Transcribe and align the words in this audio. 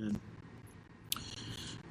Amen. 0.00 0.18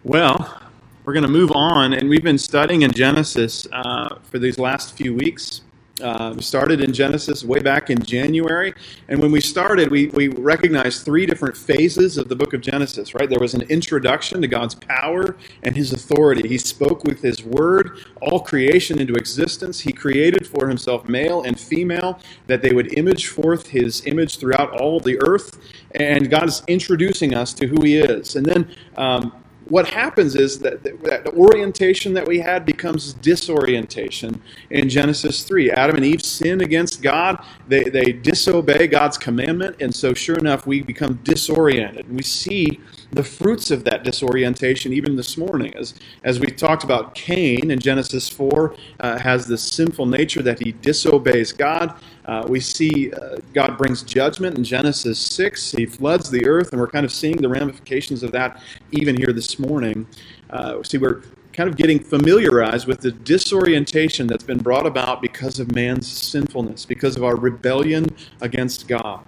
Well, 0.03 0.61
we're 1.03 1.13
going 1.13 1.23
to 1.25 1.29
move 1.29 1.51
on, 1.51 1.93
and 1.93 2.09
we've 2.09 2.23
been 2.23 2.39
studying 2.39 2.81
in 2.81 2.91
Genesis 2.91 3.67
uh, 3.71 4.17
for 4.23 4.39
these 4.39 4.57
last 4.57 4.95
few 4.95 5.13
weeks. 5.13 5.61
Uh, 6.01 6.33
we 6.35 6.41
started 6.41 6.81
in 6.81 6.93
Genesis 6.93 7.43
way 7.43 7.59
back 7.59 7.89
in 7.89 8.01
January, 8.01 8.73
and 9.07 9.21
when 9.21 9.31
we 9.31 9.41
started, 9.41 9.89
we, 9.91 10.07
we 10.07 10.29
recognized 10.29 11.03
three 11.03 11.25
different 11.25 11.57
phases 11.57 12.17
of 12.17 12.29
the 12.29 12.35
book 12.35 12.53
of 12.53 12.61
Genesis, 12.61 13.13
right? 13.13 13.29
There 13.29 13.39
was 13.39 13.53
an 13.53 13.63
introduction 13.63 14.41
to 14.41 14.47
God's 14.47 14.75
power 14.75 15.35
and 15.63 15.75
his 15.75 15.91
authority. 15.91 16.47
He 16.47 16.57
spoke 16.57 17.03
with 17.03 17.21
his 17.21 17.43
word 17.43 17.99
all 18.21 18.39
creation 18.39 18.99
into 18.99 19.15
existence. 19.15 19.81
He 19.81 19.91
created 19.91 20.47
for 20.47 20.67
himself 20.67 21.09
male 21.09 21.41
and 21.41 21.59
female 21.59 22.19
that 22.47 22.61
they 22.61 22.71
would 22.71 22.97
image 22.97 23.27
forth 23.27 23.67
his 23.67 24.05
image 24.05 24.37
throughout 24.37 24.71
all 24.79 24.99
the 24.99 25.21
earth, 25.21 25.59
and 25.91 26.29
God 26.29 26.47
is 26.47 26.63
introducing 26.67 27.33
us 27.33 27.53
to 27.53 27.67
who 27.67 27.83
he 27.83 27.97
is. 27.97 28.35
And 28.35 28.45
then 28.45 28.69
um, 28.97 29.33
what 29.69 29.87
happens 29.87 30.35
is 30.35 30.59
that, 30.59 30.83
that 30.83 31.23
the 31.23 31.31
orientation 31.33 32.13
that 32.13 32.27
we 32.27 32.39
had 32.39 32.65
becomes 32.65 33.13
disorientation 33.13 34.41
in 34.69 34.89
Genesis 34.89 35.43
3. 35.43 35.71
Adam 35.71 35.95
and 35.95 36.05
Eve 36.05 36.23
sin 36.23 36.61
against 36.61 37.01
God, 37.01 37.43
they, 37.67 37.83
they 37.83 38.11
disobey 38.11 38.87
God's 38.87 39.17
commandment, 39.17 39.77
and 39.79 39.93
so 39.93 40.13
sure 40.13 40.37
enough, 40.37 40.67
we 40.67 40.81
become 40.81 41.19
disoriented. 41.23 42.07
And 42.07 42.15
we 42.15 42.23
see 42.23 42.79
the 43.11 43.23
fruits 43.23 43.71
of 43.71 43.83
that 43.85 44.03
disorientation 44.03 44.93
even 44.93 45.15
this 45.15 45.37
morning. 45.37 45.73
As, 45.75 45.95
as 46.23 46.39
we 46.39 46.47
talked 46.47 46.83
about, 46.83 47.15
Cain 47.15 47.71
in 47.71 47.79
Genesis 47.79 48.29
4 48.29 48.75
uh, 48.99 49.19
has 49.19 49.47
this 49.47 49.63
sinful 49.63 50.05
nature 50.05 50.41
that 50.43 50.63
he 50.63 50.73
disobeys 50.73 51.51
God. 51.51 51.95
Uh, 52.25 52.45
we 52.47 52.59
see 52.59 53.11
uh, 53.13 53.37
God 53.53 53.77
brings 53.77 54.03
judgment 54.03 54.57
in 54.57 54.63
Genesis 54.63 55.19
6. 55.19 55.71
He 55.71 55.85
floods 55.85 56.29
the 56.29 56.45
earth, 56.45 56.71
and 56.71 56.79
we're 56.79 56.87
kind 56.87 57.05
of 57.05 57.11
seeing 57.11 57.37
the 57.37 57.49
ramifications 57.49 58.21
of 58.21 58.31
that 58.33 58.61
even 58.91 59.17
here 59.17 59.33
this 59.33 59.57
morning. 59.57 60.05
Uh, 60.49 60.83
see, 60.83 60.97
we're 60.97 61.23
kind 61.53 61.69
of 61.69 61.75
getting 61.75 61.99
familiarized 61.99 62.87
with 62.87 63.01
the 63.01 63.11
disorientation 63.11 64.27
that's 64.27 64.43
been 64.43 64.59
brought 64.59 64.85
about 64.85 65.21
because 65.21 65.59
of 65.59 65.73
man's 65.73 66.07
sinfulness, 66.07 66.85
because 66.85 67.17
of 67.17 67.23
our 67.23 67.35
rebellion 67.35 68.15
against 68.41 68.87
God. 68.87 69.25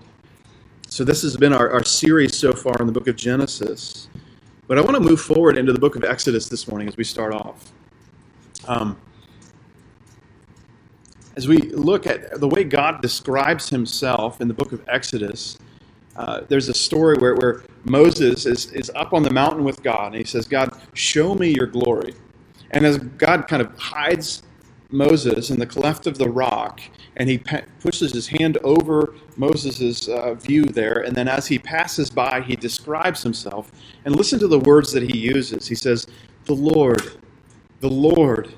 So, 0.91 1.05
this 1.05 1.21
has 1.21 1.37
been 1.37 1.53
our, 1.53 1.71
our 1.71 1.85
series 1.85 2.37
so 2.37 2.51
far 2.51 2.75
in 2.81 2.85
the 2.85 2.91
book 2.91 3.07
of 3.07 3.15
Genesis. 3.15 4.09
But 4.67 4.77
I 4.77 4.81
want 4.81 4.95
to 4.95 4.99
move 4.99 5.21
forward 5.21 5.57
into 5.57 5.71
the 5.71 5.79
book 5.79 5.95
of 5.95 6.03
Exodus 6.03 6.49
this 6.49 6.67
morning 6.67 6.89
as 6.89 6.97
we 6.97 7.05
start 7.05 7.33
off. 7.33 7.71
Um, 8.67 8.99
as 11.37 11.47
we 11.47 11.59
look 11.59 12.07
at 12.07 12.41
the 12.41 12.47
way 12.49 12.65
God 12.65 13.01
describes 13.01 13.69
himself 13.69 14.41
in 14.41 14.49
the 14.49 14.53
book 14.53 14.73
of 14.73 14.83
Exodus, 14.89 15.57
uh, 16.17 16.41
there's 16.49 16.67
a 16.67 16.73
story 16.73 17.15
where, 17.19 17.35
where 17.35 17.63
Moses 17.85 18.45
is, 18.45 18.69
is 18.73 18.91
up 18.93 19.13
on 19.13 19.23
the 19.23 19.31
mountain 19.31 19.63
with 19.63 19.81
God, 19.81 20.07
and 20.07 20.15
he 20.15 20.25
says, 20.25 20.45
God, 20.45 20.77
show 20.93 21.35
me 21.35 21.55
your 21.55 21.67
glory. 21.67 22.15
And 22.71 22.85
as 22.85 22.97
God 22.97 23.47
kind 23.47 23.61
of 23.61 23.73
hides 23.79 24.43
Moses 24.91 25.49
in 25.49 25.59
the 25.59 25.65
cleft 25.65 26.07
of 26.07 26.17
the 26.17 26.29
rock, 26.29 26.81
and 27.15 27.29
he 27.29 27.41
pushes 27.79 28.13
his 28.13 28.27
hand 28.27 28.57
over 28.63 29.15
Moses' 29.37 30.07
uh, 30.07 30.33
view 30.35 30.65
there. 30.65 30.99
And 31.05 31.15
then 31.15 31.27
as 31.27 31.47
he 31.47 31.59
passes 31.59 32.09
by, 32.09 32.41
he 32.41 32.55
describes 32.55 33.23
himself. 33.23 33.71
And 34.05 34.15
listen 34.15 34.39
to 34.39 34.47
the 34.47 34.59
words 34.59 34.91
that 34.93 35.03
he 35.03 35.17
uses. 35.17 35.67
He 35.67 35.75
says, 35.75 36.07
The 36.45 36.55
Lord, 36.55 37.13
the 37.79 37.89
Lord, 37.89 38.53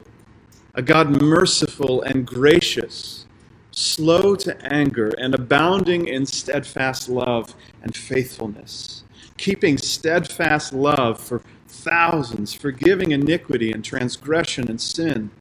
a 0.76 0.82
God 0.82 1.22
merciful 1.22 2.02
and 2.02 2.26
gracious, 2.26 3.26
slow 3.72 4.36
to 4.36 4.58
anger, 4.66 5.12
and 5.18 5.36
abounding 5.36 6.08
in 6.08 6.26
steadfast 6.26 7.10
love 7.10 7.56
and 7.82 7.96
faithfulness, 7.96 9.04
keeping 9.38 9.78
steadfast 9.78 10.74
love 10.74 11.20
for 11.20 11.42
thousands, 11.68 12.54
forgiving 12.54 13.12
iniquity 13.12 13.72
and 13.72 13.84
transgression 13.84 14.70
and 14.70 14.80
sin. 14.82 15.32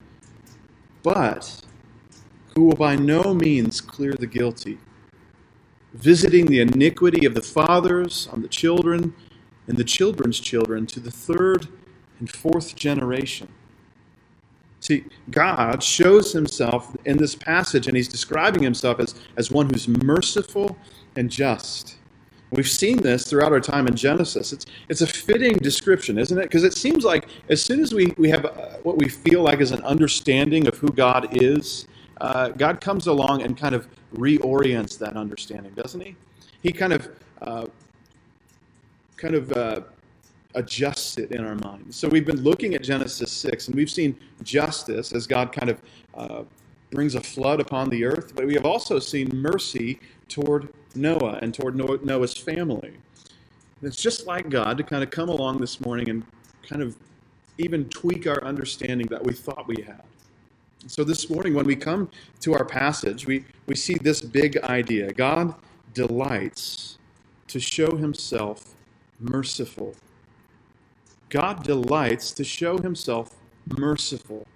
But 1.02 1.62
who 2.54 2.64
will 2.64 2.76
by 2.76 2.96
no 2.96 3.34
means 3.34 3.80
clear 3.80 4.12
the 4.14 4.26
guilty, 4.26 4.78
visiting 5.94 6.46
the 6.46 6.60
iniquity 6.60 7.26
of 7.26 7.34
the 7.34 7.42
fathers 7.42 8.28
on 8.32 8.42
the 8.42 8.48
children 8.48 9.14
and 9.66 9.76
the 9.76 9.84
children's 9.84 10.40
children 10.40 10.86
to 10.86 11.00
the 11.00 11.10
third 11.10 11.68
and 12.18 12.30
fourth 12.30 12.76
generation. 12.76 13.48
See, 14.80 15.04
God 15.30 15.82
shows 15.82 16.32
himself 16.32 16.96
in 17.04 17.16
this 17.16 17.36
passage, 17.36 17.86
and 17.86 17.96
he's 17.96 18.08
describing 18.08 18.62
himself 18.64 18.98
as, 18.98 19.14
as 19.36 19.50
one 19.50 19.70
who's 19.70 19.86
merciful 19.86 20.76
and 21.14 21.30
just. 21.30 21.96
We've 22.52 22.68
seen 22.68 22.98
this 22.98 23.24
throughout 23.28 23.50
our 23.52 23.60
time 23.60 23.86
in 23.86 23.96
Genesis. 23.96 24.52
It's, 24.52 24.66
it's 24.90 25.00
a 25.00 25.06
fitting 25.06 25.56
description, 25.56 26.18
isn't 26.18 26.38
it? 26.38 26.42
Because 26.42 26.64
it 26.64 26.74
seems 26.74 27.02
like 27.02 27.26
as 27.48 27.62
soon 27.62 27.80
as 27.80 27.94
we, 27.94 28.12
we 28.18 28.28
have 28.28 28.44
uh, 28.44 28.76
what 28.82 28.98
we 28.98 29.08
feel 29.08 29.42
like 29.42 29.60
is 29.60 29.72
an 29.72 29.82
understanding 29.84 30.68
of 30.68 30.76
who 30.76 30.88
God 30.90 31.28
is, 31.32 31.88
uh, 32.20 32.50
God 32.50 32.80
comes 32.80 33.06
along 33.06 33.40
and 33.42 33.56
kind 33.56 33.74
of 33.74 33.88
reorients 34.14 34.98
that 34.98 35.16
understanding, 35.16 35.72
doesn't 35.72 36.02
He? 36.02 36.14
He 36.62 36.72
kind 36.72 36.92
of 36.92 37.08
uh, 37.40 37.66
kind 39.16 39.34
of 39.34 39.50
uh, 39.52 39.80
adjusts 40.54 41.16
it 41.16 41.32
in 41.32 41.42
our 41.44 41.54
minds. 41.54 41.96
So 41.96 42.06
we've 42.06 42.26
been 42.26 42.42
looking 42.42 42.74
at 42.74 42.82
Genesis 42.82 43.32
six, 43.32 43.68
and 43.68 43.74
we've 43.74 43.90
seen 43.90 44.14
justice 44.42 45.12
as 45.12 45.26
God 45.26 45.52
kind 45.52 45.70
of 45.70 45.80
uh, 46.14 46.42
brings 46.92 47.14
a 47.14 47.20
flood 47.20 47.60
upon 47.60 47.90
the 47.90 48.04
earth, 48.04 48.34
but 48.36 48.46
we 48.46 48.54
have 48.54 48.66
also 48.66 48.98
seen 48.98 49.28
mercy 49.32 49.98
toward 50.28 50.68
Noah 50.94 51.38
and 51.42 51.52
toward 51.52 51.74
Noah's 51.76 52.36
family. 52.36 52.92
it's 53.82 54.00
just 54.00 54.26
like 54.26 54.48
God 54.48 54.78
to 54.78 54.84
kind 54.84 55.02
of 55.02 55.10
come 55.10 55.28
along 55.28 55.58
this 55.58 55.80
morning 55.80 56.08
and 56.08 56.22
kind 56.68 56.82
of 56.82 56.96
even 57.58 57.88
tweak 57.88 58.26
our 58.26 58.42
understanding 58.44 59.06
that 59.08 59.22
we 59.24 59.32
thought 59.32 59.66
we 59.66 59.82
had. 59.82 60.02
So 60.86 61.04
this 61.04 61.30
morning, 61.30 61.54
when 61.54 61.66
we 61.66 61.76
come 61.76 62.10
to 62.40 62.54
our 62.54 62.64
passage, 62.64 63.26
we, 63.26 63.44
we 63.66 63.74
see 63.74 63.94
this 63.94 64.20
big 64.20 64.58
idea 64.58 65.12
God 65.12 65.54
delights 65.94 66.98
to 67.48 67.60
show 67.60 67.96
himself 67.96 68.74
merciful. 69.20 69.94
God 71.28 71.62
delights 71.62 72.32
to 72.32 72.44
show 72.44 72.78
himself 72.78 73.36
merciful. 73.78 74.46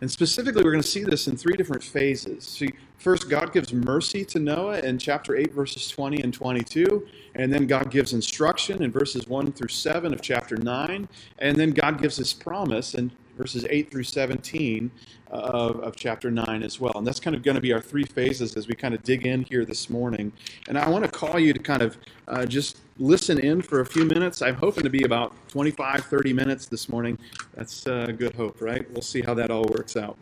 And 0.00 0.10
specifically, 0.10 0.62
we're 0.64 0.72
going 0.72 0.82
to 0.82 0.88
see 0.88 1.04
this 1.04 1.28
in 1.28 1.36
three 1.36 1.54
different 1.56 1.82
phases. 1.82 2.44
See, 2.44 2.70
first, 2.96 3.28
God 3.28 3.52
gives 3.52 3.72
mercy 3.72 4.24
to 4.26 4.38
Noah 4.38 4.80
in 4.80 4.98
chapter 4.98 5.36
8, 5.36 5.52
verses 5.52 5.88
20 5.88 6.22
and 6.22 6.32
22. 6.32 7.06
And 7.34 7.52
then 7.52 7.66
God 7.66 7.90
gives 7.90 8.14
instruction 8.14 8.82
in 8.82 8.90
verses 8.90 9.28
1 9.28 9.52
through 9.52 9.68
7 9.68 10.14
of 10.14 10.22
chapter 10.22 10.56
9. 10.56 11.08
And 11.38 11.56
then 11.56 11.72
God 11.72 12.00
gives 12.00 12.16
his 12.16 12.32
promise 12.32 12.94
in 12.94 13.12
verses 13.40 13.64
8 13.70 13.90
through 13.90 14.02
17 14.04 14.90
of, 15.30 15.80
of 15.80 15.96
chapter 15.96 16.30
9 16.30 16.62
as 16.62 16.78
well. 16.78 16.92
And 16.96 17.06
that's 17.06 17.20
kind 17.20 17.34
of 17.34 17.42
going 17.42 17.54
to 17.54 17.60
be 17.60 17.72
our 17.72 17.80
three 17.80 18.04
phases 18.04 18.54
as 18.54 18.68
we 18.68 18.74
kind 18.74 18.92
of 18.92 19.02
dig 19.02 19.26
in 19.26 19.44
here 19.44 19.64
this 19.64 19.88
morning. 19.88 20.30
And 20.68 20.76
I 20.76 20.86
want 20.90 21.06
to 21.06 21.10
call 21.10 21.38
you 21.38 21.54
to 21.54 21.58
kind 21.58 21.80
of 21.80 21.96
uh, 22.28 22.44
just 22.44 22.80
listen 22.98 23.38
in 23.38 23.62
for 23.62 23.80
a 23.80 23.86
few 23.86 24.04
minutes. 24.04 24.42
I'm 24.42 24.56
hoping 24.56 24.84
to 24.84 24.90
be 24.90 25.04
about 25.04 25.32
25, 25.48 26.04
30 26.04 26.32
minutes 26.34 26.66
this 26.66 26.90
morning. 26.90 27.18
That's 27.54 27.86
uh, 27.86 28.12
good 28.16 28.34
hope, 28.34 28.60
right? 28.60 28.88
We'll 28.90 29.00
see 29.00 29.22
how 29.22 29.32
that 29.34 29.50
all 29.50 29.64
works 29.64 29.96
out. 29.96 30.18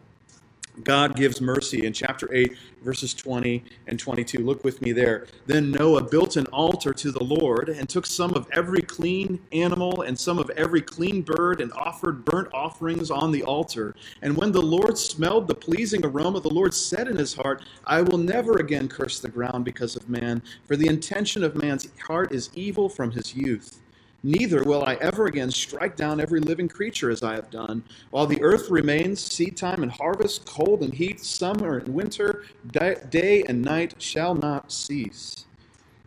God 0.84 1.16
gives 1.16 1.40
mercy 1.40 1.86
in 1.86 1.92
chapter 1.92 2.32
8, 2.32 2.56
verses 2.82 3.14
20 3.14 3.64
and 3.86 3.98
22. 3.98 4.38
Look 4.38 4.64
with 4.64 4.80
me 4.80 4.92
there. 4.92 5.26
Then 5.46 5.70
Noah 5.70 6.02
built 6.02 6.36
an 6.36 6.46
altar 6.46 6.92
to 6.92 7.10
the 7.10 7.22
Lord 7.22 7.68
and 7.68 7.88
took 7.88 8.06
some 8.06 8.34
of 8.34 8.48
every 8.52 8.82
clean 8.82 9.40
animal 9.52 10.02
and 10.02 10.18
some 10.18 10.38
of 10.38 10.50
every 10.50 10.82
clean 10.82 11.22
bird 11.22 11.60
and 11.60 11.72
offered 11.72 12.24
burnt 12.24 12.48
offerings 12.52 13.10
on 13.10 13.32
the 13.32 13.42
altar. 13.42 13.94
And 14.22 14.36
when 14.36 14.52
the 14.52 14.62
Lord 14.62 14.96
smelled 14.96 15.48
the 15.48 15.54
pleasing 15.54 16.04
aroma, 16.04 16.40
the 16.40 16.48
Lord 16.48 16.74
said 16.74 17.08
in 17.08 17.16
his 17.16 17.34
heart, 17.34 17.64
I 17.84 18.02
will 18.02 18.18
never 18.18 18.58
again 18.58 18.88
curse 18.88 19.20
the 19.20 19.28
ground 19.28 19.64
because 19.64 19.96
of 19.96 20.08
man, 20.08 20.42
for 20.66 20.76
the 20.76 20.88
intention 20.88 21.42
of 21.44 21.56
man's 21.56 21.88
heart 22.00 22.32
is 22.32 22.50
evil 22.54 22.88
from 22.88 23.10
his 23.10 23.34
youth. 23.34 23.80
Neither 24.24 24.64
will 24.64 24.84
I 24.84 24.94
ever 24.94 25.26
again 25.26 25.50
strike 25.50 25.94
down 25.94 26.20
every 26.20 26.40
living 26.40 26.68
creature 26.68 27.08
as 27.08 27.22
I 27.22 27.34
have 27.36 27.50
done. 27.50 27.84
While 28.10 28.26
the 28.26 28.42
earth 28.42 28.68
remains, 28.68 29.20
seed 29.20 29.56
time 29.56 29.84
and 29.84 29.92
harvest, 29.92 30.44
cold 30.44 30.82
and 30.82 30.92
heat, 30.92 31.20
summer 31.20 31.78
and 31.78 31.94
winter, 31.94 32.44
day 32.72 33.44
and 33.46 33.62
night 33.62 33.94
shall 33.98 34.34
not 34.34 34.72
cease. 34.72 35.44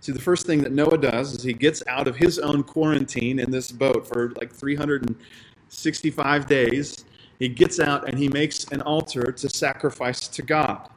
See, 0.02 0.12
the 0.12 0.20
first 0.20 0.46
thing 0.46 0.62
that 0.64 0.74
Noah 0.74 0.98
does 0.98 1.34
is 1.36 1.44
he 1.44 1.54
gets 1.54 1.84
out 1.88 2.08
of 2.08 2.18
his 2.18 2.38
own 2.40 2.64
quarantine 2.64 3.40
in 3.40 3.50
this 3.50 3.72
boat 3.72 4.06
for 4.06 4.32
like 4.32 4.52
365 4.52 6.48
days. 6.48 7.06
He 7.40 7.48
gets 7.48 7.80
out 7.80 8.10
and 8.10 8.18
he 8.18 8.28
makes 8.28 8.66
an 8.72 8.82
altar 8.82 9.32
to 9.32 9.50
sacrifice 9.50 10.28
to 10.28 10.42
God. 10.42 10.90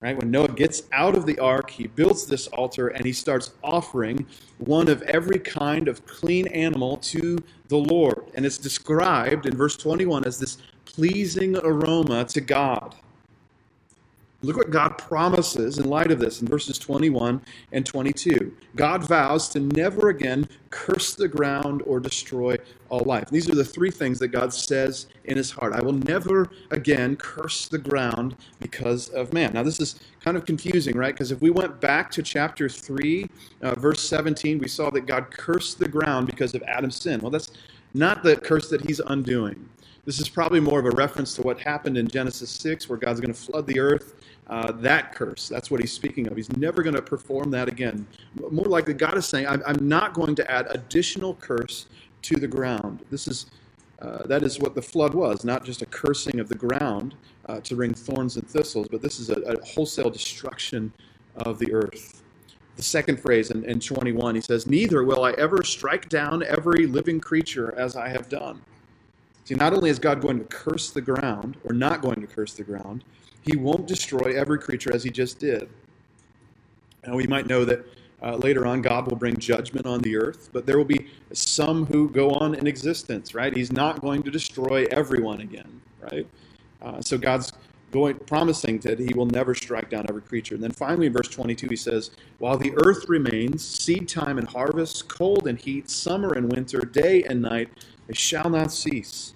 Right? 0.00 0.16
When 0.16 0.30
Noah 0.30 0.48
gets 0.48 0.84
out 0.92 1.14
of 1.14 1.26
the 1.26 1.38
ark, 1.38 1.70
he 1.70 1.86
builds 1.86 2.26
this 2.26 2.46
altar 2.48 2.88
and 2.88 3.04
he 3.04 3.12
starts 3.12 3.52
offering 3.62 4.26
one 4.56 4.88
of 4.88 5.02
every 5.02 5.38
kind 5.38 5.88
of 5.88 6.06
clean 6.06 6.46
animal 6.48 6.96
to 6.98 7.38
the 7.68 7.76
Lord. 7.76 8.24
And 8.34 8.46
it's 8.46 8.56
described 8.56 9.44
in 9.44 9.54
verse 9.54 9.76
21 9.76 10.24
as 10.24 10.38
this 10.38 10.56
pleasing 10.86 11.56
aroma 11.58 12.24
to 12.26 12.40
God. 12.40 12.96
Look 14.42 14.56
what 14.56 14.70
God 14.70 14.96
promises 14.96 15.76
in 15.76 15.90
light 15.90 16.10
of 16.10 16.18
this 16.18 16.40
in 16.40 16.48
verses 16.48 16.78
21 16.78 17.42
and 17.72 17.84
22. 17.84 18.56
God 18.74 19.06
vows 19.06 19.50
to 19.50 19.60
never 19.60 20.08
again 20.08 20.48
curse 20.70 21.14
the 21.14 21.28
ground 21.28 21.82
or 21.84 22.00
destroy 22.00 22.56
all 22.88 23.00
life. 23.00 23.28
These 23.28 23.50
are 23.50 23.54
the 23.54 23.64
three 23.64 23.90
things 23.90 24.18
that 24.20 24.28
God 24.28 24.54
says 24.54 25.08
in 25.24 25.36
his 25.36 25.50
heart. 25.50 25.74
I 25.74 25.82
will 25.82 25.92
never 25.92 26.48
again 26.70 27.16
curse 27.16 27.68
the 27.68 27.76
ground 27.76 28.34
because 28.60 29.10
of 29.10 29.34
man. 29.34 29.52
Now, 29.52 29.62
this 29.62 29.78
is 29.78 30.00
kind 30.24 30.38
of 30.38 30.46
confusing, 30.46 30.96
right? 30.96 31.12
Because 31.12 31.32
if 31.32 31.42
we 31.42 31.50
went 31.50 31.78
back 31.78 32.10
to 32.12 32.22
chapter 32.22 32.66
3, 32.66 33.28
uh, 33.60 33.74
verse 33.74 34.00
17, 34.08 34.58
we 34.58 34.68
saw 34.68 34.88
that 34.88 35.04
God 35.04 35.30
cursed 35.30 35.78
the 35.78 35.88
ground 35.88 36.26
because 36.26 36.54
of 36.54 36.62
Adam's 36.62 36.96
sin. 36.96 37.20
Well, 37.20 37.30
that's 37.30 37.50
not 37.92 38.22
the 38.22 38.36
curse 38.36 38.70
that 38.70 38.80
he's 38.86 39.00
undoing. 39.00 39.68
This 40.06 40.18
is 40.18 40.30
probably 40.30 40.60
more 40.60 40.80
of 40.80 40.86
a 40.86 40.90
reference 40.90 41.34
to 41.34 41.42
what 41.42 41.60
happened 41.60 41.98
in 41.98 42.08
Genesis 42.08 42.50
6, 42.50 42.88
where 42.88 42.98
God's 42.98 43.20
going 43.20 43.34
to 43.34 43.38
flood 43.38 43.66
the 43.66 43.78
earth 43.78 44.14
uh, 44.50 44.72
that 44.72 45.14
curse. 45.14 45.48
That's 45.48 45.70
what 45.70 45.80
he's 45.80 45.92
speaking 45.92 46.26
of. 46.26 46.36
He's 46.36 46.50
never 46.56 46.82
going 46.82 46.96
to 46.96 47.02
perform 47.02 47.52
that 47.52 47.68
again. 47.68 48.06
More 48.50 48.66
likely, 48.66 48.94
God 48.94 49.16
is 49.16 49.24
saying, 49.24 49.46
I'm, 49.46 49.62
I'm 49.64 49.88
not 49.88 50.12
going 50.12 50.34
to 50.34 50.50
add 50.50 50.66
additional 50.70 51.34
curse 51.34 51.86
to 52.22 52.36
the 52.36 52.48
ground. 52.48 53.04
This 53.10 53.28
is 53.28 53.46
uh, 54.02 54.26
that 54.26 54.42
is 54.42 54.58
what 54.58 54.74
the 54.74 54.82
flood 54.82 55.12
was, 55.12 55.44
not 55.44 55.62
just 55.62 55.82
a 55.82 55.86
cursing 55.86 56.40
of 56.40 56.48
the 56.48 56.54
ground 56.54 57.14
uh, 57.46 57.60
to 57.60 57.76
bring 57.76 57.92
thorns 57.92 58.36
and 58.36 58.48
thistles, 58.48 58.88
but 58.90 59.02
this 59.02 59.20
is 59.20 59.28
a, 59.28 59.40
a, 59.42 59.62
wholesale 59.62 60.08
destruction 60.08 60.90
of 61.36 61.58
the 61.58 61.70
earth. 61.74 62.22
The 62.76 62.82
second 62.82 63.20
phrase 63.20 63.50
in, 63.50 63.62
in 63.66 63.78
21, 63.78 64.36
he 64.36 64.40
says, 64.40 64.66
Neither 64.66 65.04
will 65.04 65.22
I 65.22 65.32
ever 65.32 65.62
strike 65.62 66.08
down 66.08 66.42
every 66.42 66.86
living 66.86 67.20
creature 67.20 67.74
as 67.76 67.94
I 67.94 68.08
have 68.08 68.30
done. 68.30 68.62
See, 69.44 69.54
not 69.54 69.74
only 69.74 69.90
is 69.90 69.98
God 69.98 70.22
going 70.22 70.38
to 70.38 70.44
curse 70.46 70.88
the 70.88 71.02
ground, 71.02 71.58
or 71.64 71.74
not 71.74 72.00
going 72.00 72.22
to 72.22 72.26
curse 72.26 72.54
the 72.54 72.64
ground, 72.64 73.04
he 73.42 73.56
won't 73.56 73.86
destroy 73.86 74.36
every 74.36 74.58
creature 74.58 74.92
as 74.92 75.02
he 75.02 75.10
just 75.10 75.38
did. 75.38 75.68
Now, 77.06 77.16
we 77.16 77.26
might 77.26 77.46
know 77.46 77.64
that 77.64 77.84
uh, 78.22 78.36
later 78.36 78.66
on 78.66 78.82
God 78.82 79.08
will 79.08 79.16
bring 79.16 79.36
judgment 79.38 79.86
on 79.86 80.00
the 80.00 80.16
earth, 80.16 80.50
but 80.52 80.66
there 80.66 80.76
will 80.76 80.84
be 80.84 81.06
some 81.32 81.86
who 81.86 82.10
go 82.10 82.30
on 82.32 82.54
in 82.54 82.66
existence, 82.66 83.34
right? 83.34 83.56
He's 83.56 83.72
not 83.72 84.02
going 84.02 84.22
to 84.24 84.30
destroy 84.30 84.86
everyone 84.90 85.40
again, 85.40 85.80
right? 86.00 86.26
Uh, 86.82 87.00
so 87.00 87.16
God's 87.16 87.52
going 87.90 88.16
promising 88.20 88.78
that 88.78 88.98
he 88.98 89.12
will 89.14 89.26
never 89.26 89.54
strike 89.54 89.90
down 89.90 90.06
every 90.08 90.22
creature. 90.22 90.54
And 90.54 90.62
then 90.62 90.70
finally 90.70 91.06
in 91.06 91.12
verse 91.12 91.28
22 91.28 91.68
he 91.68 91.76
says, 91.76 92.10
"While 92.38 92.56
the 92.56 92.72
earth 92.76 93.08
remains, 93.08 93.66
seed 93.66 94.08
time 94.08 94.38
and 94.38 94.46
harvest, 94.46 95.08
cold 95.08 95.48
and 95.48 95.58
heat, 95.58 95.90
summer 95.90 96.32
and 96.32 96.52
winter, 96.52 96.80
day 96.80 97.22
and 97.24 97.42
night, 97.42 97.68
they 98.06 98.14
shall 98.14 98.48
not 98.48 98.72
cease." 98.72 99.34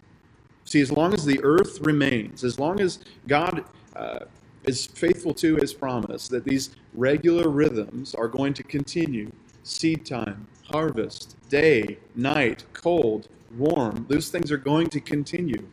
See, 0.65 0.81
as 0.81 0.93
long 0.93 1.15
as 1.15 1.25
the 1.25 1.41
earth 1.43 1.81
remains, 1.81 2.45
as 2.45 2.59
long 2.59 2.81
as 2.81 3.01
God 3.27 3.65
uh, 3.96 4.20
is 4.64 4.87
faithful 4.87 5.35
to 5.35 5.56
his 5.56 5.75
promise 5.75 6.29
that 6.29 6.44
these 6.44 6.70
regular 6.94 7.49
rhythms 7.49 8.14
are 8.14 8.29
going 8.29 8.55
to 8.55 8.62
continue 8.62 9.31
seed 9.62 10.05
time, 10.05 10.46
harvest, 10.70 11.37
day, 11.49 11.99
night, 12.14 12.64
cold, 12.73 13.29
warm. 13.56 14.06
Those 14.08 14.29
things 14.29 14.52
are 14.52 14.58
going 14.58 14.88
to 14.88 15.00
continue. 15.00 15.67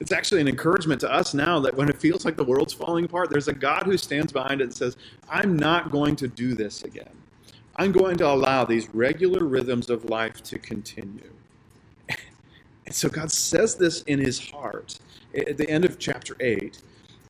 It's 0.00 0.12
actually 0.12 0.40
an 0.40 0.48
encouragement 0.48 1.00
to 1.02 1.12
us 1.12 1.34
now 1.34 1.60
that 1.60 1.76
when 1.76 1.88
it 1.88 2.00
feels 2.00 2.24
like 2.24 2.36
the 2.36 2.44
world's 2.44 2.72
falling 2.72 3.04
apart, 3.04 3.30
there's 3.30 3.48
a 3.48 3.52
God 3.52 3.84
who 3.84 3.96
stands 3.96 4.32
behind 4.32 4.60
it 4.60 4.64
and 4.64 4.74
says, 4.74 4.96
I'm 5.28 5.56
not 5.56 5.90
going 5.90 6.16
to 6.16 6.28
do 6.28 6.54
this 6.54 6.82
again. 6.82 7.10
I'm 7.76 7.92
going 7.92 8.16
to 8.18 8.26
allow 8.26 8.64
these 8.64 8.88
regular 8.94 9.44
rhythms 9.44 9.90
of 9.90 10.08
life 10.08 10.42
to 10.44 10.58
continue. 10.58 11.30
And 12.84 12.92
so 12.92 13.08
God 13.08 13.30
says 13.30 13.76
this 13.76 14.02
in 14.02 14.18
his 14.18 14.50
heart 14.50 14.98
at 15.36 15.56
the 15.56 15.70
end 15.70 15.84
of 15.84 16.00
chapter 16.00 16.36
8 16.40 16.82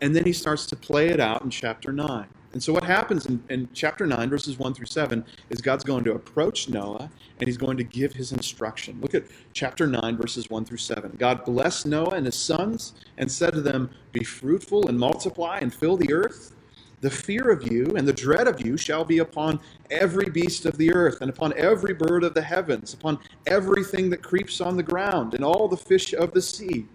and 0.02 0.14
then 0.14 0.24
he 0.24 0.32
starts 0.32 0.66
to 0.66 0.76
play 0.76 1.08
it 1.08 1.20
out 1.20 1.42
in 1.42 1.48
chapter 1.48 1.92
9. 1.92 2.26
And 2.52 2.62
so, 2.62 2.72
what 2.72 2.82
happens 2.82 3.24
in, 3.26 3.42
in, 3.48 3.68
chapter 3.72 4.04
9, 4.04 4.28
verses 4.28 4.58
1 4.58 4.74
through 4.74 4.86
7, 4.86 5.24
is 5.48 5.62
God's 5.62 5.84
going 5.84 6.04
to 6.04 6.12
approach 6.12 6.68
Noah 6.68 7.08
and 7.38 7.48
he's 7.48 7.56
going 7.56 7.78
to 7.78 7.84
give 7.84 8.12
his 8.12 8.32
instruction. 8.32 9.00
Look 9.00 9.14
at 9.14 9.24
chapter 9.54 9.86
9, 9.86 10.16
verses 10.18 10.50
1 10.50 10.64
through 10.66 10.78
7. 10.78 11.16
God 11.18 11.44
blessed 11.44 11.86
Noah 11.86 12.16
and 12.16 12.26
his 12.26 12.34
sons 12.34 12.92
and 13.16 13.30
said 13.30 13.54
to 13.54 13.62
them, 13.62 13.88
Be 14.10 14.24
fruitful 14.24 14.88
and 14.88 14.98
multiply 14.98 15.58
and 15.58 15.72
fill 15.72 15.96
the 15.96 16.12
earth. 16.12 16.56
The 17.00 17.10
fear 17.10 17.50
of 17.50 17.72
you 17.72 17.94
and 17.96 18.06
the 18.06 18.12
dread 18.12 18.48
of 18.48 18.64
you 18.64 18.76
shall 18.76 19.04
be 19.04 19.18
upon 19.18 19.60
every 19.90 20.28
beast 20.28 20.66
of 20.66 20.76
the 20.78 20.92
earth, 20.92 21.20
and 21.20 21.30
upon 21.30 21.52
every 21.56 21.94
bird 21.94 22.22
of 22.22 22.34
the 22.34 22.42
heavens, 22.42 22.92
upon 22.92 23.18
everything 23.46 24.10
that 24.10 24.22
creeps 24.22 24.60
on 24.60 24.76
the 24.76 24.82
ground, 24.82 25.34
and 25.34 25.44
all 25.44 25.68
the 25.68 25.76
fish 25.76 26.12
of 26.12 26.32
the 26.32 26.42
sea 26.42 26.86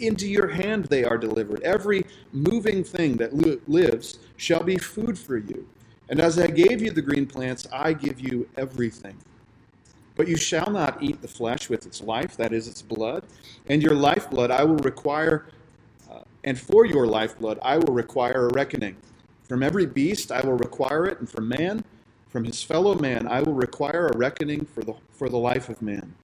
into 0.00 0.26
your 0.26 0.48
hand 0.48 0.86
they 0.86 1.04
are 1.04 1.18
delivered. 1.18 1.62
Every 1.62 2.04
moving 2.32 2.84
thing 2.84 3.16
that 3.16 3.34
lives 3.68 4.18
shall 4.36 4.62
be 4.62 4.76
food 4.76 5.18
for 5.18 5.36
you. 5.36 5.66
And 6.08 6.20
as 6.20 6.38
I 6.38 6.48
gave 6.48 6.82
you 6.82 6.90
the 6.90 7.02
green 7.02 7.26
plants, 7.26 7.68
I 7.72 7.92
give 7.92 8.20
you 8.20 8.48
everything. 8.56 9.16
But 10.16 10.28
you 10.28 10.36
shall 10.36 10.70
not 10.70 11.02
eat 11.02 11.22
the 11.22 11.28
flesh 11.28 11.70
with 11.70 11.86
its 11.86 12.02
life, 12.02 12.36
that 12.36 12.52
is, 12.52 12.66
its 12.68 12.82
blood. 12.82 13.24
And 13.68 13.82
your 13.82 13.94
lifeblood 13.94 14.50
I 14.50 14.64
will 14.64 14.76
require, 14.76 15.46
uh, 16.10 16.20
and 16.44 16.58
for 16.58 16.84
your 16.84 17.06
lifeblood 17.06 17.58
I 17.62 17.78
will 17.78 17.94
require 17.94 18.48
a 18.48 18.52
reckoning. 18.52 18.96
From 19.44 19.62
every 19.62 19.86
beast 19.86 20.32
I 20.32 20.40
will 20.40 20.58
require 20.58 21.06
it, 21.06 21.20
and 21.20 21.28
from 21.28 21.48
man, 21.48 21.84
from 22.28 22.44
his 22.44 22.62
fellow 22.62 22.94
man, 22.94 23.26
I 23.28 23.42
will 23.42 23.54
require 23.54 24.08
a 24.08 24.16
reckoning 24.16 24.64
for 24.64 24.82
the, 24.82 24.94
for 25.12 25.28
the 25.28 25.38
life 25.38 25.68
of 25.68 25.80
man. 25.80 26.14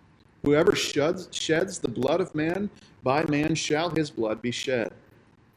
Whoever 0.47 0.77
sheds, 0.77 1.29
sheds 1.33 1.81
the 1.81 1.89
blood 1.89 2.21
of 2.21 2.33
man, 2.33 2.71
by 3.03 3.25
man 3.25 3.57
shall 3.57 3.91
his 3.91 4.13
blood 4.13 4.41
be 4.41 4.53
shed. 4.53 4.93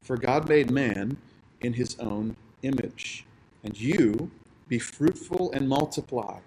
For 0.01 0.17
God 0.17 0.49
made 0.49 0.71
man 0.71 1.15
in 1.61 1.73
his 1.73 1.95
own 1.99 2.35
image. 2.63 3.23
And 3.63 3.79
you 3.79 4.31
be 4.67 4.79
fruitful 4.79 5.51
and 5.51 5.69
multiply, 5.69 6.39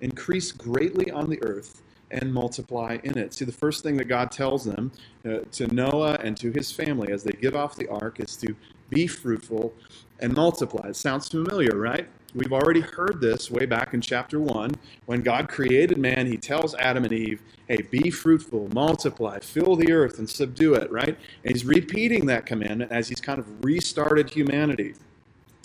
increase 0.00 0.50
greatly 0.50 1.10
on 1.10 1.28
the 1.28 1.42
earth, 1.42 1.82
and 2.10 2.32
multiply 2.32 2.96
in 3.04 3.18
it. 3.18 3.34
See, 3.34 3.44
the 3.44 3.52
first 3.52 3.82
thing 3.82 3.98
that 3.98 4.08
God 4.08 4.30
tells 4.30 4.64
them 4.64 4.90
uh, 5.26 5.40
to 5.52 5.66
Noah 5.66 6.18
and 6.24 6.34
to 6.38 6.50
his 6.52 6.72
family 6.72 7.12
as 7.12 7.22
they 7.22 7.32
get 7.32 7.54
off 7.54 7.76
the 7.76 7.88
ark 7.88 8.18
is 8.18 8.34
to 8.36 8.56
be 8.88 9.06
fruitful 9.06 9.74
and 10.20 10.34
multiply. 10.34 10.88
It 10.88 10.96
sounds 10.96 11.28
familiar, 11.28 11.76
right? 11.76 12.08
We've 12.34 12.52
already 12.52 12.80
heard 12.80 13.20
this 13.20 13.50
way 13.50 13.66
back 13.66 13.92
in 13.92 14.00
chapter 14.00 14.38
1. 14.38 14.76
When 15.06 15.20
God 15.20 15.48
created 15.48 15.98
man, 15.98 16.26
he 16.26 16.36
tells 16.36 16.76
Adam 16.76 17.04
and 17.04 17.12
Eve, 17.12 17.42
hey, 17.66 17.82
be 17.82 18.10
fruitful, 18.10 18.68
multiply, 18.72 19.40
fill 19.40 19.74
the 19.74 19.92
earth, 19.92 20.20
and 20.20 20.30
subdue 20.30 20.74
it, 20.74 20.90
right? 20.92 21.18
And 21.44 21.52
he's 21.52 21.64
repeating 21.64 22.26
that 22.26 22.46
commandment 22.46 22.92
as 22.92 23.08
he's 23.08 23.20
kind 23.20 23.40
of 23.40 23.64
restarted 23.64 24.30
humanity. 24.30 24.94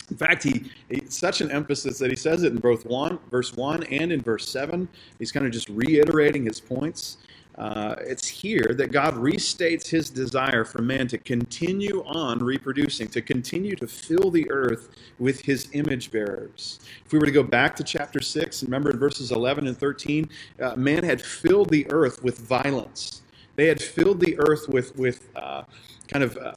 In 0.10 0.18
fact, 0.18 0.44
he, 0.44 0.72
he 0.90 1.04
such 1.08 1.42
an 1.42 1.52
emphasis 1.52 2.00
that 2.00 2.10
he 2.10 2.16
says 2.16 2.44
it 2.44 2.52
in 2.52 2.60
both 2.60 2.86
one, 2.86 3.20
verse 3.30 3.54
1 3.54 3.84
and 3.84 4.12
in 4.12 4.22
verse 4.22 4.50
7. 4.50 4.88
He's 5.20 5.32
kind 5.32 5.46
of 5.46 5.52
just 5.52 5.70
reiterating 5.70 6.46
his 6.46 6.60
points 6.60 7.18
uh, 7.58 7.96
it's 8.00 8.28
here 8.28 8.74
that 8.78 8.92
God 8.92 9.14
restates 9.14 9.88
his 9.88 10.10
desire 10.10 10.66
for 10.66 10.82
man 10.82 11.08
to 11.08 11.18
continue 11.18 12.04
on 12.06 12.40
reproducing, 12.40 13.08
to 13.10 13.22
continue 13.22 13.76
to 13.78 13.88
fill 13.88 14.30
the 14.30 14.50
earth 14.52 14.90
with 15.20 15.40
his 15.42 15.70
image 15.72 16.12
bearers. 16.12 16.80
If 17.06 17.14
we 17.14 17.20
were 17.20 17.26
to 17.26 17.32
go 17.32 17.44
back 17.44 17.76
to 17.78 17.84
chapter 17.84 18.22
6, 18.22 18.64
remember 18.64 18.92
in 18.92 19.00
verses 19.00 19.32
11 19.32 19.68
and 19.68 19.78
13, 19.78 20.30
uh, 20.62 20.76
man 20.76 21.04
had 21.04 21.22
filled 21.22 21.70
the 21.70 21.90
earth 21.92 22.22
with 22.24 22.40
violence. 22.40 23.22
They 23.56 23.68
had 23.68 23.82
filled 23.82 24.20
the 24.20 24.38
earth 24.40 24.68
with, 24.68 24.94
with 24.98 25.30
uh, 25.38 25.64
kind 26.10 26.24
of 26.24 26.36
uh, 26.38 26.54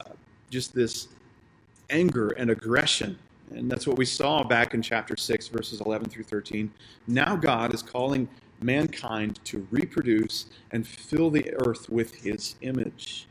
just 0.49 0.75
this 0.75 1.07
anger 1.89 2.29
and 2.31 2.49
aggression. 2.49 3.17
And 3.51 3.71
that's 3.71 3.87
what 3.87 3.97
we 3.97 4.05
saw 4.05 4.43
back 4.43 4.73
in 4.73 4.81
chapter 4.81 5.15
6, 5.15 5.47
verses 5.47 5.79
11 5.81 6.09
through 6.09 6.25
13. 6.25 6.71
Now 7.07 7.37
God 7.37 7.73
is 7.73 7.81
calling 7.81 8.27
mankind 8.61 9.39
to 9.45 9.67
reproduce 9.71 10.47
and 10.71 10.87
fill 10.87 11.29
the 11.29 11.53
earth 11.65 11.89
with 11.89 12.15
his 12.15 12.55
image. 12.61 13.27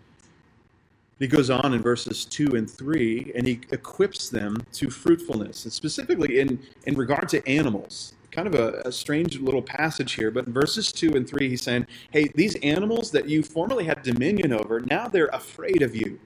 He 1.19 1.27
goes 1.27 1.51
on 1.51 1.75
in 1.75 1.83
verses 1.83 2.25
2 2.25 2.55
and 2.55 2.71
3, 2.71 3.33
and 3.35 3.47
he 3.47 3.61
equips 3.73 4.29
them 4.29 4.57
to 4.75 4.89
fruitfulness, 4.89 5.65
and 5.65 5.73
specifically 5.73 6.39
in, 6.39 6.61
in 6.87 6.95
regard 6.97 7.29
to 7.31 7.47
animals. 7.49 8.15
Kind 8.31 8.47
of 8.47 8.55
a, 8.55 8.83
a 8.85 8.93
strange 8.93 9.41
little 9.41 9.63
passage 9.63 10.13
here, 10.13 10.31
but 10.31 10.47
in 10.47 10.53
verses 10.53 10.93
2 10.93 11.17
and 11.17 11.29
3, 11.29 11.49
he's 11.49 11.63
saying, 11.63 11.87
Hey, 12.13 12.29
these 12.35 12.55
animals 12.57 13.11
that 13.11 13.29
you 13.29 13.43
formerly 13.43 13.85
had 13.85 14.03
dominion 14.03 14.53
over, 14.53 14.81
now 14.81 15.09
they're 15.09 15.31
afraid 15.33 15.83
of 15.83 15.97
you. 15.97 16.21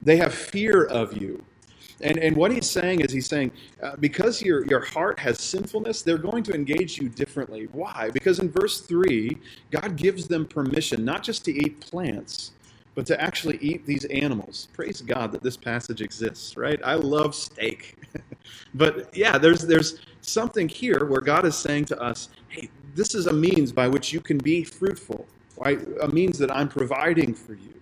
They 0.00 0.16
have 0.16 0.32
fear 0.32 0.84
of 0.84 1.16
you. 1.16 1.44
And, 2.00 2.18
and 2.18 2.36
what 2.36 2.52
he's 2.52 2.68
saying 2.68 3.00
is 3.00 3.12
he's 3.12 3.26
saying, 3.26 3.52
uh, 3.82 3.96
because 3.96 4.42
your, 4.42 4.66
your 4.66 4.84
heart 4.84 5.18
has 5.18 5.40
sinfulness, 5.40 6.02
they're 6.02 6.18
going 6.18 6.42
to 6.44 6.52
engage 6.52 6.98
you 6.98 7.08
differently. 7.08 7.68
Why? 7.72 8.10
Because 8.12 8.40
in 8.40 8.50
verse 8.50 8.80
3, 8.80 9.36
God 9.70 9.96
gives 9.96 10.26
them 10.26 10.46
permission 10.46 11.04
not 11.04 11.22
just 11.22 11.44
to 11.46 11.52
eat 11.52 11.80
plants, 11.80 12.52
but 12.94 13.06
to 13.06 13.20
actually 13.20 13.58
eat 13.58 13.86
these 13.86 14.04
animals. 14.06 14.68
Praise 14.72 15.00
God 15.00 15.32
that 15.32 15.42
this 15.42 15.56
passage 15.56 16.00
exists, 16.00 16.56
right? 16.56 16.80
I 16.84 16.94
love 16.94 17.34
steak. 17.34 17.96
but 18.74 19.16
yeah, 19.16 19.38
there's, 19.38 19.62
there's 19.62 20.00
something 20.20 20.68
here 20.68 21.04
where 21.06 21.20
God 21.20 21.44
is 21.44 21.56
saying 21.56 21.86
to 21.86 22.00
us, 22.00 22.28
hey, 22.48 22.68
this 22.94 23.14
is 23.14 23.26
a 23.26 23.32
means 23.32 23.72
by 23.72 23.88
which 23.88 24.12
you 24.12 24.20
can 24.20 24.38
be 24.38 24.64
fruitful, 24.64 25.26
right? 25.58 25.80
A 26.02 26.08
means 26.08 26.38
that 26.38 26.54
I'm 26.54 26.68
providing 26.68 27.34
for 27.34 27.54
you. 27.54 27.74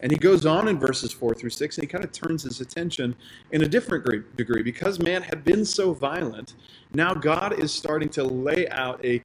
And 0.00 0.12
he 0.12 0.18
goes 0.18 0.44
on 0.44 0.68
in 0.68 0.78
verses 0.78 1.12
4 1.12 1.34
through 1.34 1.50
6, 1.50 1.78
and 1.78 1.82
he 1.82 1.88
kind 1.88 2.04
of 2.04 2.12
turns 2.12 2.42
his 2.42 2.60
attention 2.60 3.16
in 3.50 3.62
a 3.62 3.68
different 3.68 4.36
degree. 4.36 4.62
Because 4.62 4.98
man 4.98 5.22
had 5.22 5.44
been 5.44 5.64
so 5.64 5.92
violent, 5.92 6.54
now 6.92 7.14
God 7.14 7.58
is 7.58 7.72
starting 7.72 8.08
to 8.10 8.24
lay 8.24 8.68
out 8.68 9.02
a, 9.04 9.22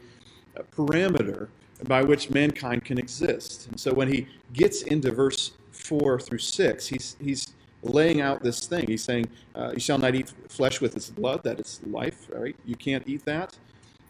a 0.56 0.64
parameter 0.64 1.50
by 1.88 2.04
which 2.04 2.30
mankind 2.30 2.86
can 2.86 2.98
exist. 2.98 3.68
And 3.68 3.80
so 3.80 3.94
when 3.94 4.08
he 4.08 4.28
gets 4.54 4.84
into 4.84 5.12
verse 5.12 5.52
4 5.72 6.20
through 6.20 6.38
6, 6.38 6.88
he's, 6.88 7.16
he's 7.20 7.54
laying 7.84 8.22
out 8.22 8.42
this 8.44 8.66
thing. 8.68 8.86
He's 8.88 9.04
saying, 9.04 9.28
uh, 9.56 9.72
You 9.74 9.80
shall 9.80 9.98
not 9.98 10.16
eat 10.16 10.32
flesh 10.48 10.80
with 10.80 10.96
its 10.96 11.10
blood, 11.10 11.44
that 11.44 11.60
is 11.60 11.82
life, 11.86 12.28
right? 12.30 12.56
You 12.66 12.76
can't 12.76 13.04
eat 13.08 13.26
that. 13.26 13.58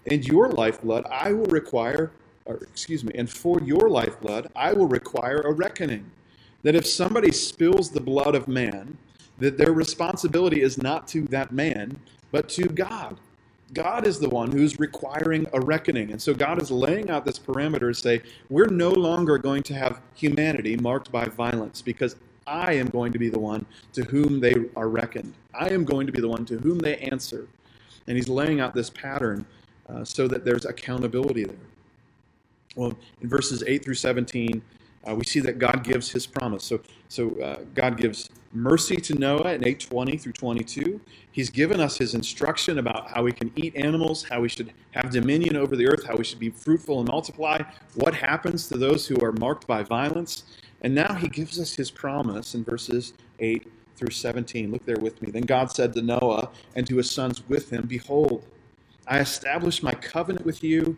And 0.07 0.25
your 0.25 0.49
lifeblood 0.49 1.05
I 1.09 1.31
will 1.31 1.45
require, 1.45 2.11
or 2.45 2.55
excuse 2.55 3.03
me, 3.03 3.13
and 3.15 3.29
for 3.29 3.59
your 3.61 3.89
lifeblood 3.89 4.49
I 4.55 4.73
will 4.73 4.87
require 4.87 5.41
a 5.41 5.51
reckoning 5.51 6.11
that 6.63 6.75
if 6.75 6.85
somebody 6.85 7.31
spills 7.31 7.89
the 7.89 8.01
blood 8.01 8.35
of 8.35 8.47
man, 8.47 8.97
that 9.39 9.57
their 9.57 9.73
responsibility 9.73 10.61
is 10.61 10.77
not 10.77 11.07
to 11.09 11.23
that 11.23 11.51
man, 11.51 11.99
but 12.31 12.47
to 12.49 12.65
God. 12.67 13.17
God 13.73 14.05
is 14.05 14.19
the 14.19 14.29
one 14.29 14.51
who's 14.51 14.79
requiring 14.79 15.47
a 15.53 15.61
reckoning. 15.61 16.11
And 16.11 16.21
so 16.21 16.33
God 16.33 16.61
is 16.61 16.69
laying 16.69 17.09
out 17.09 17.25
this 17.25 17.39
parameter 17.39 17.91
to 17.91 17.93
say, 17.93 18.21
we're 18.49 18.67
no 18.67 18.89
longer 18.91 19.37
going 19.37 19.63
to 19.63 19.73
have 19.73 20.01
humanity 20.13 20.75
marked 20.77 21.11
by 21.11 21.25
violence 21.25 21.81
because 21.81 22.17
I 22.45 22.73
am 22.73 22.87
going 22.87 23.13
to 23.13 23.19
be 23.19 23.29
the 23.29 23.39
one 23.39 23.65
to 23.93 24.03
whom 24.03 24.39
they 24.39 24.53
are 24.75 24.89
reckoned. 24.89 25.33
I 25.53 25.69
am 25.69 25.85
going 25.85 26.05
to 26.05 26.11
be 26.11 26.19
the 26.19 26.27
one 26.27 26.45
to 26.45 26.57
whom 26.57 26.79
they 26.79 26.97
answer. 26.97 27.47
And 28.07 28.17
he's 28.17 28.27
laying 28.27 28.59
out 28.59 28.73
this 28.73 28.89
pattern 28.89 29.45
uh, 29.87 30.03
so 30.03 30.27
that 30.27 30.43
there's 30.43 30.65
accountability 30.65 31.45
there. 31.45 31.55
Well, 32.75 32.97
in 33.21 33.29
verses 33.29 33.63
8 33.65 33.83
through 33.83 33.95
17, 33.95 34.61
uh, 35.07 35.15
we 35.15 35.23
see 35.25 35.39
that 35.39 35.59
God 35.59 35.83
gives 35.83 36.11
his 36.11 36.27
promise. 36.27 36.63
So, 36.63 36.81
so 37.07 37.31
uh, 37.41 37.61
God 37.73 37.97
gives 37.97 38.29
mercy 38.53 38.97
to 38.97 39.15
Noah 39.15 39.53
in 39.53 39.61
8:20 39.61 40.19
through 40.21 40.33
22. 40.33 41.01
He's 41.31 41.49
given 41.49 41.79
us 41.79 41.97
his 41.97 42.13
instruction 42.13 42.77
about 42.77 43.09
how 43.09 43.23
we 43.23 43.31
can 43.31 43.51
eat 43.55 43.75
animals, 43.75 44.23
how 44.23 44.41
we 44.41 44.49
should 44.49 44.73
have 44.91 45.11
dominion 45.11 45.55
over 45.55 45.75
the 45.75 45.87
earth, 45.87 46.05
how 46.05 46.15
we 46.15 46.23
should 46.23 46.39
be 46.39 46.49
fruitful 46.49 46.99
and 46.99 47.07
multiply, 47.07 47.61
what 47.95 48.13
happens 48.13 48.67
to 48.67 48.77
those 48.77 49.07
who 49.07 49.15
are 49.23 49.31
marked 49.31 49.65
by 49.65 49.81
violence. 49.83 50.43
And 50.81 50.93
now 50.93 51.13
he 51.13 51.29
gives 51.29 51.59
us 51.59 51.73
his 51.75 51.89
promise 51.91 52.53
in 52.53 52.63
verses 52.63 53.13
8 53.39 53.71
through 53.95 54.11
17. 54.11 54.71
Look 54.71 54.85
there 54.85 54.97
with 54.99 55.21
me. 55.21 55.31
Then 55.31 55.43
God 55.43 55.71
said 55.71 55.93
to 55.93 56.01
Noah 56.01 56.49
and 56.75 56.85
to 56.87 56.97
his 56.97 57.09
sons 57.09 57.47
with 57.47 57.69
him, 57.69 57.85
Behold, 57.87 58.43
I 59.07 59.19
establish 59.19 59.83
my 59.83 59.93
covenant 59.93 60.45
with 60.45 60.63
you 60.63 60.97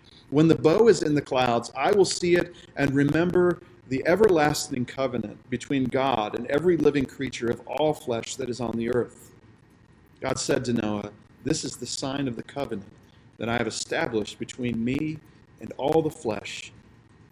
When 0.31 0.47
the 0.47 0.55
bow 0.55 0.87
is 0.87 1.03
in 1.03 1.13
the 1.13 1.21
clouds, 1.21 1.71
I 1.75 1.91
will 1.91 2.05
see 2.05 2.35
it 2.35 2.55
and 2.77 2.95
remember 2.95 3.59
the 3.89 4.01
everlasting 4.07 4.85
covenant 4.85 5.37
between 5.49 5.83
God 5.83 6.39
and 6.39 6.47
every 6.47 6.77
living 6.77 7.05
creature 7.05 7.51
of 7.51 7.61
all 7.67 7.93
flesh 7.93 8.35
that 8.37 8.49
is 8.49 8.61
on 8.61 8.77
the 8.77 8.89
earth. 8.93 9.33
God 10.21 10.39
said 10.39 10.63
to 10.65 10.73
Noah, 10.73 11.11
This 11.43 11.65
is 11.65 11.75
the 11.75 11.85
sign 11.85 12.29
of 12.29 12.37
the 12.37 12.43
covenant 12.43 12.91
that 13.39 13.49
I 13.49 13.57
have 13.57 13.67
established 13.67 14.39
between 14.39 14.81
me 14.81 15.19
and 15.59 15.73
all 15.75 16.01
the 16.01 16.09
flesh 16.09 16.71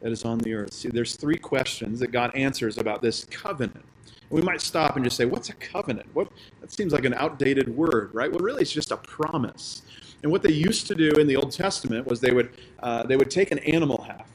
that 0.01 0.12
is 0.12 0.25
on 0.25 0.39
the 0.39 0.53
earth. 0.53 0.74
See, 0.74 0.89
there's 0.89 1.15
three 1.15 1.38
questions 1.38 2.01
that 2.01 2.12
God 2.12 2.36
answers 2.36 2.77
about 2.77 3.01
this 3.01 3.24
covenant. 3.25 3.86
we 4.29 4.41
might 4.41 4.60
stop 4.62 4.98
and 4.98 5.06
just 5.06 5.15
say, 5.15 5.25
What's 5.25 5.48
a 5.50 5.53
covenant? 5.53 6.08
What 6.13 6.27
that 6.60 6.74
seems 6.74 6.91
like 6.91 7.06
an 7.06 7.13
outdated 7.13 7.70
word, 7.70 8.10
right? 8.13 8.29
Well, 8.29 8.41
really, 8.41 8.63
it's 8.63 8.74
just 8.74 8.91
a 8.91 8.98
promise. 8.98 9.84
And 10.24 10.32
what 10.32 10.44
they 10.44 10.52
used 10.52 10.88
to 10.88 10.96
do 10.96 11.12
in 11.12 11.28
the 11.28 11.36
Old 11.36 11.52
Testament 11.52 12.06
was 12.08 12.20
they 12.20 12.32
would, 12.32 12.52
uh, 12.80 13.04
they 13.04 13.16
would 13.16 13.32
take 13.32 13.52
an 13.52 13.60
animal 13.60 14.02
half 14.02 14.28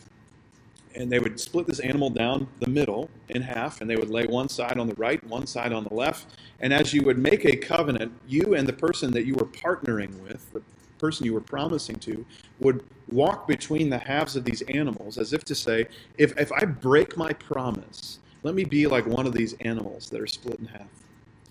and 0.95 1.11
they 1.11 1.19
would 1.19 1.39
split 1.39 1.67
this 1.67 1.81
animal 1.81 2.09
down 2.09 2.47
the 2.61 2.69
middle 2.69 3.11
in 3.29 3.43
half 3.43 3.81
and 3.81 3.91
they 3.91 3.97
would 3.97 4.11
lay 4.11 4.27
one 4.27 4.49
side 4.49 4.79
on 4.79 4.87
the 4.87 4.95
right, 4.95 5.23
one 5.27 5.47
side 5.47 5.73
on 5.73 5.85
the 5.85 5.95
left. 5.95 6.27
And 6.61 6.73
as 6.73 6.95
you 6.95 7.03
would 7.03 7.19
make 7.19 7.45
a 7.45 7.57
covenant, 7.57 8.13
you 8.27 8.55
and 8.55 8.67
the 8.67 8.73
person 8.73 9.11
that 9.13 9.27
you 9.27 9.35
were 9.35 9.47
partnering 9.47 10.19
with, 10.21 10.53
the 10.53 10.63
person 10.99 11.27
you 11.27 11.35
were 11.35 11.41
promising 11.41 11.97
to, 11.97 12.25
would 12.61 12.85
walk 13.11 13.47
between 13.47 13.91
the 13.91 13.99
halves 13.99 14.37
of 14.37 14.45
these 14.45 14.63
animals 14.63 15.19
as 15.19 15.33
if 15.33 15.45
to 15.45 15.55
say, 15.55 15.87
if, 16.17 16.39
if 16.39 16.53
I 16.53 16.65
break 16.65 17.17
my 17.17 17.33
promise, 17.33 18.21
let 18.43 18.55
me 18.55 18.65
be 18.65 18.87
like 18.87 19.07
one 19.07 19.27
of 19.27 19.35
these 19.35 19.55
animals 19.61 20.09
that 20.11 20.21
are 20.21 20.27
split 20.27 20.61
in 20.61 20.67
half. 20.67 21.04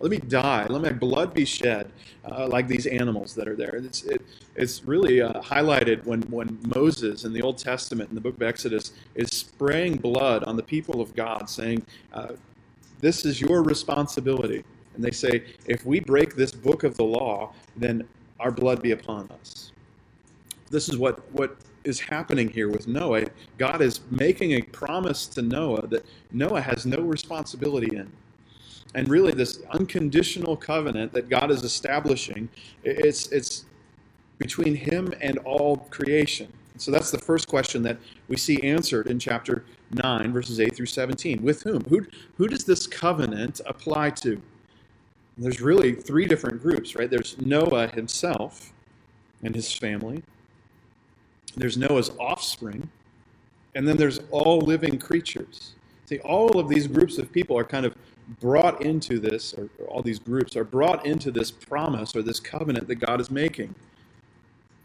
Let 0.03 0.12
me 0.12 0.17
die. 0.17 0.67
Let 0.69 0.81
my 0.81 0.91
blood 0.91 1.33
be 1.33 1.45
shed 1.45 1.89
uh, 2.29 2.45
like 2.48 2.67
these 2.67 2.88
animals 2.88 3.33
that 3.36 3.48
are 3.48 3.55
there. 3.55 3.77
It's, 3.77 4.03
it, 4.03 4.22
it's 4.53 4.83
really 4.83 5.22
uh, 5.22 5.39
highlighted 5.39 6.03
when, 6.03 6.24
when 6.24 6.60
Moses 6.75 7.24
in 7.24 7.31
the 7.31 7.41
Old 7.41 7.57
Testament, 7.57 8.10
in 8.10 8.15
the 8.15 8.19
book 8.19 8.36
of 8.36 8.41
Exodus, 8.41 8.91
is 9.15 9.29
spraying 9.29 9.95
blood 9.95 10.43
on 10.43 10.57
the 10.57 10.62
people 10.62 11.00
of 11.00 11.15
God, 11.15 11.50
saying, 11.50 11.86
uh, 12.12 12.33
This 13.00 13.24
is 13.24 13.39
your 13.39 13.63
responsibility. 13.63 14.65
And 14.95 15.01
they 15.01 15.12
say, 15.12 15.45
If 15.67 15.86
we 15.86 16.01
break 16.01 16.36
this 16.36 16.51
book 16.51 16.83
of 16.83 16.98
the 16.98 17.05
law, 17.05 17.53
then 17.77 18.05
our 18.41 18.51
blood 18.51 18.81
be 18.81 18.91
upon 18.91 19.29
us. 19.39 19.72
This 20.69 20.89
is 20.89 20.98
what, 20.98 21.31
what 21.31 21.55
is 21.86 22.01
happening 22.01 22.50
here 22.50 22.67
with 22.67 22.89
Noah. 22.89 23.27
God 23.57 23.81
is 23.81 24.01
making 24.12 24.51
a 24.51 24.63
promise 24.63 25.27
to 25.27 25.41
Noah 25.41 25.88
that 25.88 26.05
Noah 26.33 26.60
has 26.60 26.86
no 26.86 27.00
responsibility 27.00 27.95
in 27.95 28.12
and 28.96 29.08
really 29.08 29.32
this 29.32 29.62
unconditional 29.72 30.56
covenant 30.56 31.12
that 31.13 31.30
God 31.30 31.52
is 31.52 31.63
establishing, 31.63 32.50
it's, 32.84 33.32
it's 33.32 33.66
between 34.38 34.75
him 34.75 35.13
and 35.22 35.38
all 35.40 35.78
creation. 35.90 36.52
So 36.78 36.92
that's 36.92 37.12
the 37.12 37.20
first 37.20 37.48
question 37.48 37.84
that 37.84 37.98
we 38.28 38.38
see 38.38 38.62
answered 38.63 39.08
in 39.08 39.20
chapter 39.20 39.63
9, 39.92 40.34
verses 40.34 40.60
8 40.60 40.75
through 40.75 40.88
17. 40.88 41.42
With 41.42 41.63
whom? 41.63 41.84
Who, 41.84 42.06
who 42.38 42.48
does 42.48 42.66
this 42.66 42.88
covenant 42.88 43.62
apply 43.66 44.12
to? 44.12 44.42
There's 45.38 45.62
really 45.62 45.94
three 45.94 46.25
different 46.25 46.62
groups, 46.62 46.96
right? 46.96 47.10
There's 47.10 47.38
Noah 47.40 47.88
himself 47.88 48.74
and 49.44 49.56
his 49.56 49.74
family, 49.74 50.24
there's 51.56 51.78
Noah's 51.78 52.10
offspring, 52.20 52.90
and 53.75 53.88
then 53.88 53.98
there's 53.98 54.22
all 54.32 54.60
living 54.62 54.98
creatures. 54.98 55.75
See, 56.06 56.20
all 56.20 56.60
of 56.60 56.70
these 56.70 56.88
groups 56.88 57.18
of 57.18 57.32
people 57.32 57.58
are 57.58 57.63
kind 57.63 57.86
of 57.86 57.96
brought 58.39 58.82
into 58.82 59.20
this, 59.20 59.53
or, 59.53 59.70
all 59.88 60.01
these 60.01 60.20
groups 60.20 60.56
are 60.56 60.63
brought 60.63 61.06
into 61.06 61.32
this 61.32 61.51
promise 61.51 62.15
or 62.15 62.22
this 62.22 62.39
covenant 62.39 62.88
that 62.88 62.96
God 62.96 63.22
is 63.22 63.32
making. 63.32 63.75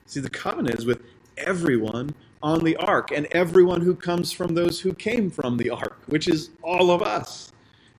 See, 0.06 0.20
the 0.20 0.30
covenant 0.30 0.78
is 0.78 0.86
with 0.86 1.02
everyone 1.36 2.14
on 2.42 2.64
the 2.64 2.76
ark 2.76 3.10
and 3.10 3.26
everyone 3.32 3.80
who 3.80 3.94
comes 3.94 4.32
from 4.32 4.54
those 4.54 4.80
who 4.80 4.92
came 4.94 5.30
from 5.30 5.56
the 5.56 5.70
ark, 5.70 5.98
which 6.06 6.28
is 6.28 6.50
all 6.62 6.90
of 6.90 7.02
us. 7.02 7.52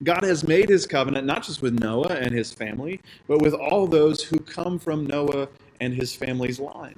God 0.04 0.24
has 0.24 0.48
made 0.48 0.70
his 0.70 0.86
covenant 0.88 1.28
not 1.28 1.44
just 1.44 1.62
with 1.62 1.80
Noah 1.80 2.16
and 2.16 2.34
his 2.34 2.54
family, 2.54 3.02
but 3.28 3.42
with 3.42 3.54
all 3.54 3.86
those 3.86 4.24
who 4.24 4.40
come 4.40 4.80
from 4.80 5.06
Noah 5.06 5.50
and 5.82 5.94
his 5.94 6.16
family's 6.16 6.60
line. 6.60 6.96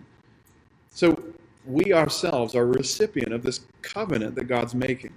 So 0.92 1.22
we 1.66 1.94
ourselves 1.94 2.56
are 2.56 2.64
a 2.64 2.66
recipient 2.66 3.34
of 3.34 3.44
this 3.44 3.62
covenant 3.82 4.36
that 4.36 4.46
God's 4.46 4.76
making. 4.76 5.14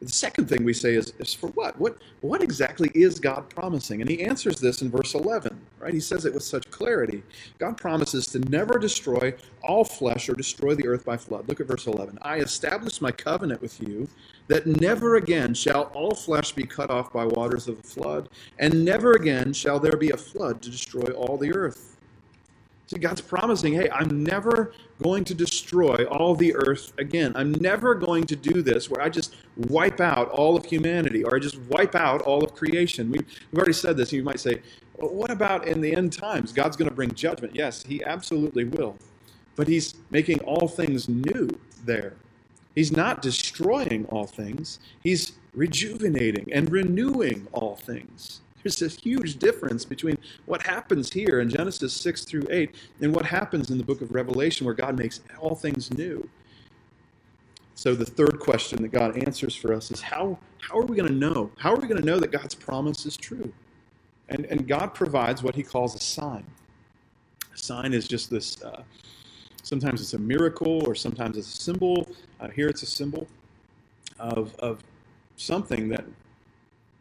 The 0.00 0.08
second 0.08 0.48
thing 0.48 0.64
we 0.64 0.72
say 0.72 0.94
is, 0.94 1.12
is 1.18 1.34
for 1.34 1.48
what? 1.48 1.78
what? 1.78 1.98
What 2.22 2.42
exactly 2.42 2.90
is 2.94 3.20
God 3.20 3.50
promising? 3.50 4.00
And 4.00 4.08
he 4.08 4.22
answers 4.22 4.58
this 4.58 4.80
in 4.80 4.90
verse 4.90 5.14
11. 5.14 5.60
right? 5.78 5.92
He 5.92 6.00
says 6.00 6.24
it 6.24 6.32
with 6.32 6.42
such 6.42 6.70
clarity. 6.70 7.22
God 7.58 7.76
promises 7.76 8.26
to 8.28 8.38
never 8.38 8.78
destroy 8.78 9.34
all 9.62 9.84
flesh 9.84 10.28
or 10.28 10.34
destroy 10.34 10.74
the 10.74 10.88
earth 10.88 11.04
by 11.04 11.18
flood. 11.18 11.48
Look 11.48 11.60
at 11.60 11.66
verse 11.66 11.86
11. 11.86 12.18
I 12.22 12.38
establish 12.38 13.00
my 13.02 13.12
covenant 13.12 13.60
with 13.60 13.80
you 13.82 14.08
that 14.48 14.66
never 14.66 15.16
again 15.16 15.54
shall 15.54 15.84
all 15.94 16.14
flesh 16.14 16.52
be 16.52 16.64
cut 16.64 16.90
off 16.90 17.12
by 17.12 17.24
waters 17.26 17.68
of 17.68 17.80
the 17.80 17.88
flood, 17.88 18.28
and 18.58 18.84
never 18.84 19.12
again 19.12 19.52
shall 19.52 19.78
there 19.78 19.96
be 19.96 20.10
a 20.10 20.16
flood 20.16 20.62
to 20.62 20.70
destroy 20.70 21.12
all 21.12 21.36
the 21.36 21.54
earth. 21.54 21.96
God's 22.98 23.20
promising, 23.20 23.74
hey, 23.74 23.88
I'm 23.90 24.24
never 24.24 24.72
going 25.00 25.22
to 25.24 25.34
destroy 25.34 26.04
all 26.10 26.34
the 26.34 26.54
earth 26.56 26.92
again. 26.98 27.32
I'm 27.36 27.52
never 27.52 27.94
going 27.94 28.24
to 28.24 28.36
do 28.36 28.62
this 28.62 28.90
where 28.90 29.00
I 29.00 29.08
just 29.08 29.36
wipe 29.56 30.00
out 30.00 30.28
all 30.30 30.56
of 30.56 30.64
humanity 30.64 31.22
or 31.22 31.36
I 31.36 31.38
just 31.38 31.58
wipe 31.68 31.94
out 31.94 32.20
all 32.22 32.42
of 32.42 32.54
creation. 32.54 33.10
We've, 33.10 33.26
already 33.54 33.72
said 33.74 33.96
this. 33.96 34.12
You 34.12 34.24
might 34.24 34.40
say, 34.40 34.62
well, 34.96 35.14
what 35.14 35.30
about 35.30 35.68
in 35.68 35.80
the 35.80 35.94
end 35.94 36.12
times? 36.12 36.52
God's 36.52 36.76
going 36.76 36.88
to 36.88 36.94
bring 36.94 37.14
judgment. 37.14 37.54
Yes, 37.54 37.84
He 37.84 38.02
absolutely 38.02 38.64
will. 38.64 38.96
But 39.54 39.68
He's 39.68 39.94
making 40.10 40.40
all 40.40 40.66
things 40.66 41.08
new 41.08 41.48
there. 41.84 42.14
He's 42.74 42.90
not 42.90 43.22
destroying 43.22 44.06
all 44.06 44.26
things, 44.26 44.80
He's 45.02 45.32
rejuvenating 45.54 46.52
and 46.52 46.70
renewing 46.70 47.46
all 47.52 47.76
things. 47.76 48.40
There's 48.62 48.82
a 48.82 48.88
huge 48.88 49.38
difference 49.38 49.84
between 49.84 50.18
what 50.46 50.62
happens 50.62 51.12
here 51.12 51.40
in 51.40 51.48
Genesis 51.48 51.92
6 51.94 52.24
through 52.24 52.46
8 52.50 52.74
and 53.00 53.14
what 53.14 53.26
happens 53.26 53.70
in 53.70 53.78
the 53.78 53.84
book 53.84 54.00
of 54.00 54.12
Revelation 54.12 54.66
where 54.66 54.74
God 54.74 54.98
makes 54.98 55.20
all 55.38 55.54
things 55.54 55.90
new. 55.92 56.28
So, 57.74 57.94
the 57.94 58.04
third 58.04 58.40
question 58.40 58.82
that 58.82 58.92
God 58.92 59.16
answers 59.26 59.54
for 59.54 59.72
us 59.72 59.90
is 59.90 60.02
how, 60.02 60.38
how 60.58 60.78
are 60.78 60.84
we 60.84 60.96
going 60.96 61.08
to 61.08 61.14
know? 61.14 61.50
How 61.56 61.72
are 61.72 61.76
we 61.76 61.88
going 61.88 62.00
to 62.00 62.06
know 62.06 62.20
that 62.20 62.30
God's 62.30 62.54
promise 62.54 63.06
is 63.06 63.16
true? 63.16 63.50
And, 64.28 64.44
and 64.46 64.68
God 64.68 64.92
provides 64.92 65.42
what 65.42 65.54
he 65.54 65.62
calls 65.62 65.94
a 65.94 65.98
sign. 65.98 66.44
A 67.54 67.58
sign 67.58 67.94
is 67.94 68.06
just 68.06 68.28
this 68.30 68.62
uh, 68.62 68.82
sometimes 69.62 70.00
it's 70.02 70.14
a 70.14 70.18
miracle 70.18 70.86
or 70.86 70.94
sometimes 70.94 71.38
it's 71.38 71.58
a 71.58 71.62
symbol. 71.62 72.08
Uh, 72.38 72.48
here 72.48 72.68
it's 72.68 72.82
a 72.82 72.86
symbol 72.86 73.26
of, 74.18 74.54
of 74.56 74.82
something 75.36 75.88
that 75.88 76.04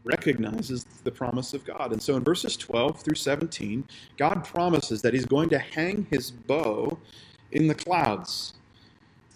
recognizes 0.03 0.85
the 1.03 1.11
promise 1.11 1.53
of 1.53 1.65
God. 1.65 1.91
And 1.91 2.01
so 2.01 2.15
in 2.15 2.23
verses 2.23 2.55
12 2.57 3.01
through 3.01 3.15
17, 3.15 3.83
God 4.17 4.43
promises 4.43 5.01
that 5.01 5.13
he's 5.13 5.25
going 5.25 5.49
to 5.49 5.59
hang 5.59 6.07
his 6.09 6.31
bow 6.31 6.97
in 7.51 7.67
the 7.67 7.75
clouds. 7.75 8.53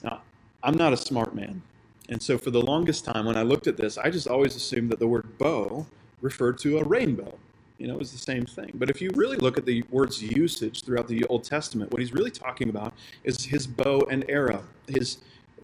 Now, 0.03 0.21
I'm 0.63 0.75
not 0.75 0.93
a 0.93 0.97
smart 0.97 1.35
man. 1.35 1.61
And 2.09 2.21
so 2.21 2.37
for 2.37 2.51
the 2.51 2.61
longest 2.61 3.05
time, 3.05 3.25
when 3.25 3.37
I 3.37 3.43
looked 3.43 3.67
at 3.67 3.77
this, 3.77 3.97
I 3.97 4.09
just 4.09 4.27
always 4.27 4.55
assumed 4.55 4.89
that 4.91 4.99
the 4.99 5.07
word 5.07 5.37
bow 5.37 5.85
referred 6.21 6.57
to 6.59 6.79
a 6.79 6.83
rainbow. 6.83 7.37
You 7.77 7.87
know, 7.87 7.95
it 7.95 7.99
was 7.99 8.11
the 8.11 8.17
same 8.17 8.45
thing. 8.45 8.71
But 8.75 8.89
if 8.89 9.01
you 9.01 9.09
really 9.15 9.37
look 9.37 9.57
at 9.57 9.65
the 9.65 9.83
word's 9.89 10.21
usage 10.21 10.83
throughout 10.83 11.07
the 11.07 11.25
Old 11.25 11.43
Testament, 11.43 11.91
what 11.91 11.99
he's 11.99 12.13
really 12.13 12.31
talking 12.31 12.69
about 12.69 12.93
is 13.23 13.45
his 13.45 13.67
bow 13.67 14.07
and 14.09 14.23
arrow, 14.29 14.63
his 14.87 15.17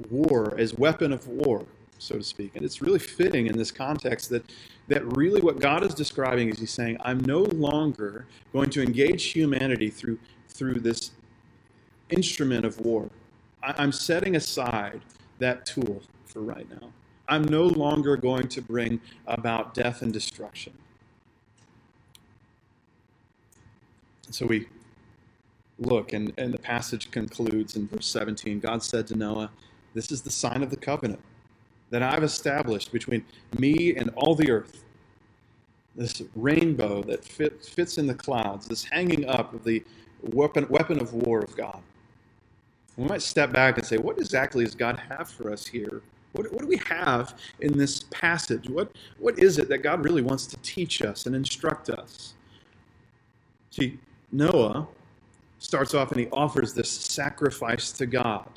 war, 0.10 0.56
his 0.58 0.74
weapon 0.74 1.13
of 1.13 1.27
war 1.27 1.65
so 2.00 2.15
to 2.15 2.24
speak. 2.24 2.56
And 2.56 2.65
it's 2.65 2.82
really 2.82 3.00
fitting 3.00 3.48
in 3.48 3.58
this 3.58 3.72
context 3.72 4.29
that, 4.29 4.44
that 4.88 5.06
really 5.18 5.41
what 5.41 5.60
God 5.60 5.84
is 5.84 5.94
describing 5.94 6.50
is 6.50 6.60
He's 6.60 6.72
saying, 6.72 6.98
I'm 7.01 7.20
no 7.20 7.41
longer 7.41 8.25
going 8.53 8.70
to 8.72 8.82
engage 8.82 9.25
humanity 9.25 9.89
through, 9.89 10.18
through 10.48 10.79
this 10.79 11.12
instrument 12.10 12.65
of 12.65 12.79
war. 12.79 13.10
I'm 13.62 13.91
setting 13.91 14.36
aside 14.36 15.01
that 15.39 15.65
tool 15.65 16.01
for 16.25 16.41
right 16.41 16.68
now. 16.82 16.89
I'm 17.27 17.44
no 17.44 17.65
longer 17.65 18.18
going 18.18 18.48
to 18.48 18.62
bring 18.62 19.01
about 19.27 19.74
death 19.74 20.01
and 20.01 20.12
destruction. 20.12 20.74
So 24.32 24.46
we 24.46 24.68
look, 25.77 26.13
and, 26.13 26.34
and 26.38 26.53
the 26.53 26.60
passage 26.60 27.12
concludes 27.12 27.75
in 27.75 27.88
verse 27.88 28.08
17 28.08 28.60
God 28.60 28.82
said 28.82 29.08
to 29.08 29.15
Noah, 29.15 29.51
This 29.94 30.12
is 30.12 30.22
the 30.22 30.32
sign 30.32 30.63
of 30.63 30.70
the 30.70 30.77
covenant 30.77 31.20
that 31.89 32.03
I've 32.03 32.24
established 32.24 32.91
between 32.91 33.25
me 33.58 33.96
and 33.96 34.10
all 34.15 34.36
the 34.36 34.51
earth. 34.51 34.84
This 35.96 36.22
rainbow 36.36 37.01
that 37.03 37.25
fit, 37.25 37.63
fits 37.63 37.98
in 37.98 38.08
the 38.08 38.13
clouds, 38.13 38.67
this 38.67 38.84
hanging 38.84 39.27
up 39.27 39.53
of 39.53 39.63
the 39.63 39.84
weapon, 40.22 40.67
weapon 40.69 41.00
of 41.00 41.13
war 41.13 41.39
of 41.39 41.55
God. 41.55 41.81
We 42.96 43.05
might 43.05 43.22
step 43.22 43.51
back 43.51 43.77
and 43.77 43.86
say, 43.86 43.98
what 43.98 44.17
exactly 44.17 44.63
does 44.63 44.75
God 44.75 45.00
have 45.10 45.29
for 45.29 45.51
us 45.51 45.65
here? 45.65 46.01
What, 46.34 46.51
what 46.51 46.62
do 46.62 46.67
we 46.67 46.77
have 46.86 47.36
in 47.62 47.77
this 47.77 48.03
passage? 48.12 48.69
What, 48.69 48.91
what 49.17 49.39
is 49.39 49.58
it 49.58 49.67
that 49.69 49.79
God 49.79 50.03
really 50.03 50.22
wants 50.22 50.46
to 50.48 50.58
teach 50.58 51.01
us 51.01 51.25
and 51.25 51.36
instruct 51.36 51.89
us? 51.89 52.34
See, 53.71 53.97
Noah 54.32 54.88
starts 55.60 55.93
off 55.93 56.12
and 56.12 56.19
he 56.19 56.28
offers 56.28 56.73
this 56.73 56.89
sacrifice 56.89 57.91
to 57.93 58.06
God. 58.06 58.47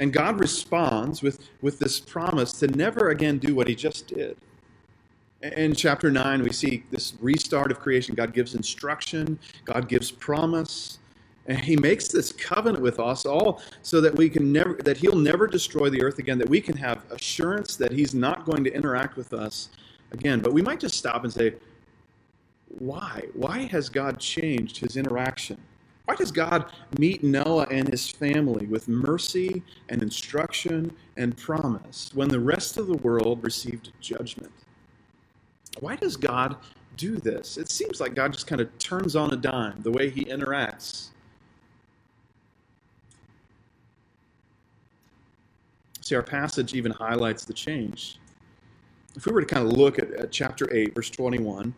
And 0.00 0.14
God 0.14 0.40
responds 0.40 1.22
with, 1.22 1.50
with 1.60 1.78
this 1.78 2.00
promise 2.00 2.52
to 2.54 2.66
never 2.68 3.10
again 3.10 3.36
do 3.36 3.54
what 3.54 3.68
he 3.68 3.74
just 3.74 4.06
did. 4.08 4.34
In 5.42 5.74
chapter 5.74 6.10
9, 6.10 6.42
we 6.42 6.52
see 6.52 6.84
this 6.90 7.12
restart 7.20 7.70
of 7.70 7.80
creation. 7.80 8.14
God 8.14 8.32
gives 8.32 8.54
instruction, 8.54 9.38
God 9.66 9.88
gives 9.88 10.10
promise, 10.10 10.98
and 11.46 11.58
he 11.58 11.76
makes 11.76 12.08
this 12.08 12.32
covenant 12.32 12.82
with 12.82 12.98
us 12.98 13.26
all 13.26 13.62
so 13.82 14.00
that 14.00 14.14
we 14.14 14.30
can 14.30 14.52
never 14.52 14.74
that 14.84 14.96
he'll 14.96 15.16
never 15.16 15.46
destroy 15.46 15.90
the 15.90 16.02
earth 16.02 16.18
again, 16.18 16.38
that 16.38 16.48
we 16.48 16.60
can 16.60 16.76
have 16.76 17.04
assurance 17.10 17.76
that 17.76 17.92
he's 17.92 18.14
not 18.14 18.46
going 18.46 18.64
to 18.64 18.72
interact 18.72 19.16
with 19.16 19.34
us 19.34 19.68
again. 20.12 20.40
But 20.40 20.52
we 20.54 20.62
might 20.62 20.80
just 20.80 20.96
stop 20.96 21.24
and 21.24 21.32
say, 21.32 21.54
why? 22.78 23.24
Why 23.34 23.66
has 23.66 23.88
God 23.90 24.18
changed 24.18 24.78
his 24.78 24.96
interaction? 24.96 25.58
Why 26.06 26.16
does 26.16 26.32
God 26.32 26.72
meet 26.98 27.22
Noah 27.22 27.66
and 27.70 27.88
his 27.88 28.08
family 28.08 28.66
with 28.66 28.88
mercy 28.88 29.62
and 29.88 30.02
instruction 30.02 30.94
and 31.16 31.36
promise 31.36 32.10
when 32.14 32.28
the 32.28 32.40
rest 32.40 32.76
of 32.78 32.86
the 32.86 32.96
world 32.96 33.44
received 33.44 33.92
judgment? 34.00 34.52
Why 35.78 35.96
does 35.96 36.16
God 36.16 36.56
do 36.96 37.16
this? 37.16 37.56
It 37.56 37.70
seems 37.70 38.00
like 38.00 38.14
God 38.14 38.32
just 38.32 38.46
kind 38.46 38.60
of 38.60 38.76
turns 38.78 39.14
on 39.14 39.32
a 39.32 39.36
dime 39.36 39.80
the 39.82 39.90
way 39.90 40.10
he 40.10 40.24
interacts. 40.24 41.10
See, 46.00 46.16
our 46.16 46.22
passage 46.22 46.74
even 46.74 46.90
highlights 46.90 47.44
the 47.44 47.52
change. 47.52 48.18
If 49.14 49.26
we 49.26 49.32
were 49.32 49.40
to 49.40 49.46
kind 49.46 49.66
of 49.66 49.74
look 49.74 49.98
at, 49.98 50.10
at 50.12 50.32
chapter 50.32 50.68
8, 50.74 50.94
verse 50.94 51.10
21, 51.10 51.72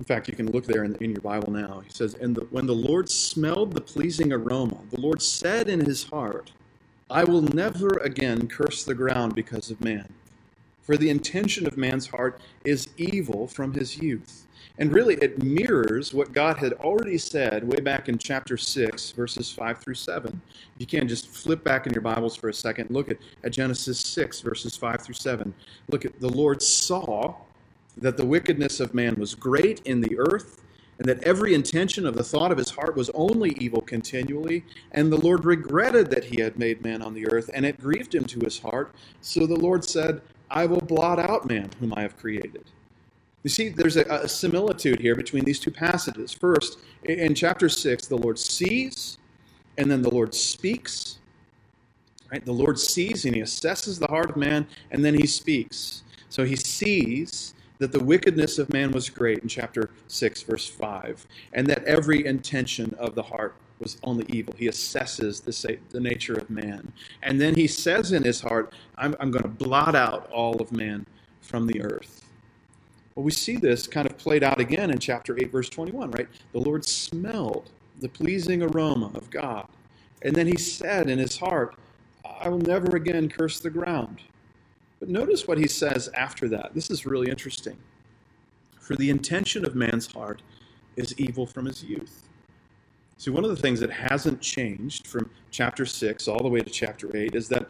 in 0.00 0.06
fact, 0.06 0.28
you 0.28 0.34
can 0.34 0.50
look 0.50 0.64
there 0.64 0.84
in, 0.84 0.96
in 0.96 1.10
your 1.10 1.20
Bible 1.20 1.52
now. 1.52 1.82
He 1.84 1.90
says, 1.90 2.14
And 2.14 2.34
the, 2.34 2.46
when 2.46 2.64
the 2.64 2.74
Lord 2.74 3.10
smelled 3.10 3.74
the 3.74 3.82
pleasing 3.82 4.32
aroma, 4.32 4.78
the 4.90 4.98
Lord 4.98 5.20
said 5.20 5.68
in 5.68 5.84
his 5.84 6.04
heart, 6.04 6.52
I 7.10 7.24
will 7.24 7.42
never 7.42 7.90
again 7.98 8.48
curse 8.48 8.82
the 8.82 8.94
ground 8.94 9.34
because 9.34 9.70
of 9.70 9.78
man. 9.82 10.10
For 10.80 10.96
the 10.96 11.10
intention 11.10 11.66
of 11.66 11.76
man's 11.76 12.06
heart 12.06 12.40
is 12.64 12.88
evil 12.96 13.46
from 13.46 13.74
his 13.74 13.98
youth. 13.98 14.46
And 14.78 14.90
really, 14.90 15.16
it 15.16 15.42
mirrors 15.42 16.14
what 16.14 16.32
God 16.32 16.56
had 16.56 16.72
already 16.74 17.18
said 17.18 17.68
way 17.68 17.80
back 17.80 18.08
in 18.08 18.16
chapter 18.16 18.56
6, 18.56 19.10
verses 19.10 19.52
5 19.52 19.78
through 19.80 19.94
7. 19.96 20.40
If 20.76 20.80
you 20.80 20.86
can, 20.86 21.06
just 21.06 21.28
flip 21.28 21.62
back 21.62 21.86
in 21.86 21.92
your 21.92 22.00
Bibles 22.00 22.36
for 22.36 22.48
a 22.48 22.54
second. 22.54 22.88
Look 22.88 23.10
at, 23.10 23.18
at 23.44 23.52
Genesis 23.52 24.00
6, 24.00 24.40
verses 24.40 24.76
5 24.78 25.02
through 25.02 25.16
7. 25.16 25.52
Look 25.90 26.06
at 26.06 26.18
the 26.20 26.30
Lord 26.30 26.62
saw 26.62 27.34
that 28.00 28.16
the 28.16 28.26
wickedness 28.26 28.80
of 28.80 28.94
man 28.94 29.14
was 29.16 29.34
great 29.34 29.80
in 29.86 30.00
the 30.00 30.18
earth, 30.18 30.62
and 30.98 31.08
that 31.08 31.22
every 31.22 31.54
intention 31.54 32.06
of 32.06 32.14
the 32.14 32.24
thought 32.24 32.52
of 32.52 32.58
his 32.58 32.70
heart 32.70 32.96
was 32.96 33.10
only 33.10 33.50
evil 33.58 33.80
continually. 33.80 34.64
And 34.92 35.10
the 35.10 35.16
Lord 35.16 35.46
regretted 35.46 36.10
that 36.10 36.24
he 36.24 36.40
had 36.40 36.58
made 36.58 36.82
man 36.82 37.00
on 37.00 37.14
the 37.14 37.26
earth, 37.28 37.50
and 37.54 37.64
it 37.64 37.80
grieved 37.80 38.14
him 38.14 38.24
to 38.24 38.40
his 38.40 38.58
heart. 38.58 38.94
So 39.20 39.46
the 39.46 39.56
Lord 39.56 39.84
said, 39.84 40.20
I 40.50 40.66
will 40.66 40.80
blot 40.80 41.18
out 41.18 41.48
man 41.48 41.70
whom 41.80 41.94
I 41.96 42.02
have 42.02 42.18
created. 42.18 42.64
You 43.42 43.50
see, 43.50 43.70
there's 43.70 43.96
a, 43.96 44.02
a 44.02 44.28
similitude 44.28 45.00
here 45.00 45.14
between 45.14 45.44
these 45.44 45.58
two 45.58 45.70
passages. 45.70 46.32
First, 46.32 46.78
in 47.04 47.34
chapter 47.34 47.68
6, 47.68 48.06
the 48.06 48.18
Lord 48.18 48.38
sees, 48.38 49.16
and 49.78 49.90
then 49.90 50.02
the 50.02 50.10
Lord 50.10 50.34
speaks. 50.34 51.18
Right? 52.30 52.44
The 52.44 52.52
Lord 52.52 52.78
sees 52.78 53.24
and 53.24 53.34
he 53.34 53.40
assesses 53.40 53.98
the 53.98 54.06
heart 54.06 54.30
of 54.30 54.36
man, 54.36 54.66
and 54.90 55.04
then 55.04 55.14
he 55.14 55.26
speaks. 55.26 56.02
So 56.28 56.44
he 56.44 56.56
sees, 56.56 57.54
that 57.80 57.92
the 57.92 58.04
wickedness 58.04 58.58
of 58.58 58.72
man 58.72 58.92
was 58.92 59.10
great 59.10 59.38
in 59.38 59.48
chapter 59.48 59.90
6, 60.06 60.42
verse 60.42 60.68
5, 60.68 61.26
and 61.54 61.66
that 61.66 61.82
every 61.84 62.24
intention 62.24 62.94
of 62.98 63.14
the 63.14 63.22
heart 63.22 63.56
was 63.80 63.96
only 64.04 64.26
evil. 64.28 64.54
He 64.56 64.66
assesses 64.66 65.42
the, 65.42 65.78
the 65.88 65.98
nature 65.98 66.34
of 66.34 66.50
man. 66.50 66.92
And 67.22 67.40
then 67.40 67.54
he 67.54 67.66
says 67.66 68.12
in 68.12 68.22
his 68.22 68.42
heart, 68.42 68.74
I'm, 68.98 69.16
I'm 69.18 69.30
going 69.30 69.44
to 69.44 69.48
blot 69.48 69.94
out 69.94 70.30
all 70.30 70.60
of 70.60 70.70
man 70.72 71.06
from 71.40 71.66
the 71.66 71.80
earth. 71.80 72.26
Well, 73.14 73.24
we 73.24 73.32
see 73.32 73.56
this 73.56 73.86
kind 73.86 74.06
of 74.06 74.18
played 74.18 74.44
out 74.44 74.60
again 74.60 74.90
in 74.90 74.98
chapter 74.98 75.34
8, 75.38 75.50
verse 75.50 75.70
21, 75.70 76.10
right? 76.10 76.28
The 76.52 76.60
Lord 76.60 76.84
smelled 76.84 77.70
the 77.98 78.10
pleasing 78.10 78.62
aroma 78.62 79.10
of 79.14 79.30
God. 79.30 79.66
And 80.20 80.36
then 80.36 80.46
he 80.46 80.58
said 80.58 81.08
in 81.08 81.18
his 81.18 81.38
heart, 81.38 81.76
I 82.40 82.50
will 82.50 82.58
never 82.58 82.94
again 82.94 83.30
curse 83.30 83.58
the 83.58 83.70
ground. 83.70 84.20
But 85.00 85.08
notice 85.08 85.48
what 85.48 85.58
he 85.58 85.66
says 85.66 86.08
after 86.14 86.46
that. 86.50 86.74
This 86.74 86.90
is 86.90 87.06
really 87.06 87.30
interesting. 87.30 87.78
For 88.78 88.94
the 88.96 89.10
intention 89.10 89.64
of 89.64 89.74
man's 89.74 90.12
heart 90.12 90.42
is 90.96 91.18
evil 91.18 91.46
from 91.46 91.64
his 91.66 91.82
youth. 91.82 92.28
See, 93.16 93.30
one 93.30 93.44
of 93.44 93.50
the 93.50 93.56
things 93.56 93.80
that 93.80 93.90
hasn't 93.90 94.40
changed 94.40 95.06
from 95.06 95.30
chapter 95.50 95.84
6 95.86 96.28
all 96.28 96.42
the 96.42 96.48
way 96.48 96.60
to 96.60 96.70
chapter 96.70 97.14
8 97.14 97.34
is 97.34 97.48
that 97.48 97.68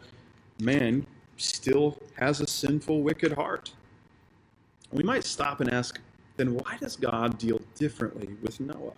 man 0.59 1.05
still 1.37 1.97
has 2.15 2.41
a 2.41 2.47
sinful, 2.47 3.01
wicked 3.01 3.33
heart. 3.33 3.73
We 4.91 5.03
might 5.03 5.23
stop 5.23 5.61
and 5.61 5.71
ask, 5.71 5.99
then 6.37 6.55
why 6.55 6.77
does 6.79 6.95
God 6.95 7.37
deal 7.37 7.61
differently 7.75 8.35
with 8.41 8.59
Noah? 8.59 8.93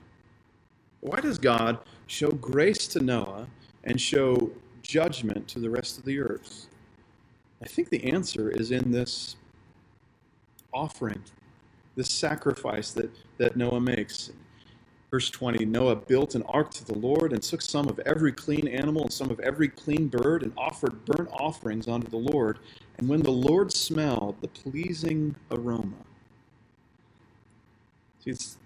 Why 1.02 1.19
does 1.19 1.38
God 1.38 1.80
show 2.08 2.32
grace 2.32 2.88
to 2.88 3.00
Noah 3.00 3.48
and 3.84 4.00
show 4.00 4.52
judgment 4.82 5.48
to 5.50 5.60
the 5.60 5.69
rest 5.69 5.98
of 5.98 6.06
the 6.06 6.19
earth? 6.19 6.67
I 7.63 7.67
think 7.67 7.89
the 7.89 8.04
answer 8.12 8.49
is 8.49 8.71
in 8.71 8.91
this 8.91 9.38
offering, 10.73 11.23
this 11.95 12.10
sacrifice 12.10 12.91
that, 12.91 13.10
that 13.38 13.56
Noah 13.56 13.80
makes. 13.80 14.32
Verse 15.10 15.30
20 15.30 15.63
Noah 15.65 15.95
built 15.95 16.34
an 16.34 16.41
ark 16.43 16.71
to 16.71 16.86
the 16.86 16.97
Lord 16.97 17.34
and 17.34 17.41
took 17.41 17.62
some 17.62 17.88
of 17.88 17.99
every 17.99 18.32
clean 18.32 18.67
animal 18.67 19.04
and 19.04 19.13
some 19.13 19.30
of 19.30 19.39
every 19.39 19.67
clean 19.67 20.08
bird 20.08 20.41
and 20.43 20.52
offered 20.58 21.06
burnt 21.06 21.30
offerings 21.32 21.88
unto 21.88 22.08
the 22.08 22.17
Lord. 22.17 22.60
And 22.97 23.08
when 23.08 23.21
the 23.21 23.32
Lord 23.32 23.71
smelled 23.71 24.36
the 24.41 24.47
pleasing 24.47 25.36
aroma, 25.52 25.93
see, 28.23 28.32
it's 28.32 28.58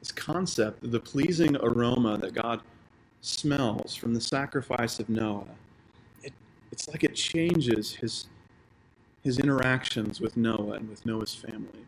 this 0.00 0.12
concept 0.12 0.84
of 0.84 0.90
the 0.90 1.00
pleasing 1.00 1.56
aroma 1.56 2.18
that 2.18 2.34
God 2.34 2.60
smells 3.20 3.94
from 3.94 4.14
the 4.14 4.20
sacrifice 4.20 4.98
of 4.98 5.08
Noah, 5.08 5.46
it's 6.76 6.88
like 6.88 7.04
it 7.04 7.14
changes 7.14 7.94
his, 7.94 8.26
his 9.24 9.38
interactions 9.38 10.20
with 10.20 10.36
Noah 10.36 10.72
and 10.72 10.90
with 10.90 11.06
Noah's 11.06 11.34
family. 11.34 11.86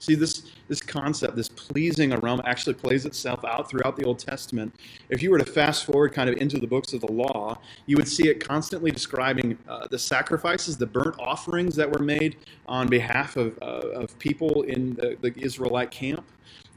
See, 0.00 0.14
this, 0.14 0.50
this 0.68 0.82
concept, 0.82 1.34
this 1.34 1.48
pleasing 1.48 2.12
aroma, 2.12 2.42
actually 2.44 2.74
plays 2.74 3.06
itself 3.06 3.42
out 3.46 3.70
throughout 3.70 3.96
the 3.96 4.04
Old 4.04 4.18
Testament. 4.18 4.74
If 5.08 5.22
you 5.22 5.30
were 5.30 5.38
to 5.38 5.46
fast 5.46 5.86
forward 5.86 6.12
kind 6.12 6.28
of 6.28 6.36
into 6.36 6.58
the 6.58 6.66
books 6.66 6.92
of 6.92 7.00
the 7.00 7.10
law, 7.10 7.58
you 7.86 7.96
would 7.96 8.06
see 8.06 8.28
it 8.28 8.46
constantly 8.46 8.90
describing 8.90 9.56
uh, 9.66 9.86
the 9.90 9.98
sacrifices, 9.98 10.76
the 10.76 10.84
burnt 10.84 11.18
offerings 11.18 11.74
that 11.76 11.90
were 11.90 12.04
made 12.04 12.36
on 12.66 12.88
behalf 12.88 13.38
of, 13.38 13.58
uh, 13.62 13.88
of 13.94 14.18
people 14.18 14.60
in 14.64 14.92
the, 14.96 15.16
the, 15.22 15.32
Israelite 15.40 15.90
camp. 15.90 16.26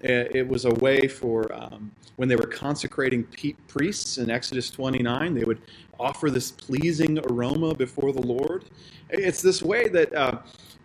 It 0.01 0.47
was 0.47 0.63
a 0.63 0.73
way 0.75 1.09
for 1.09 1.53
um, 1.53 1.91
when 2.15 2.29
they 2.29 2.37
were 2.37 2.47
consecrating 2.47 3.27
priests 3.67 4.17
in 4.17 4.29
Exodus 4.29 4.71
29, 4.71 5.33
they 5.33 5.43
would 5.43 5.61
offer 5.99 6.29
this 6.29 6.51
pleasing 6.51 7.19
aroma 7.29 7.73
before 7.75 8.13
the 8.13 8.21
Lord. 8.21 8.65
It's 9.09 9.41
this 9.41 9.61
way 9.61 9.87
that. 9.89 10.13
Uh, 10.13 10.39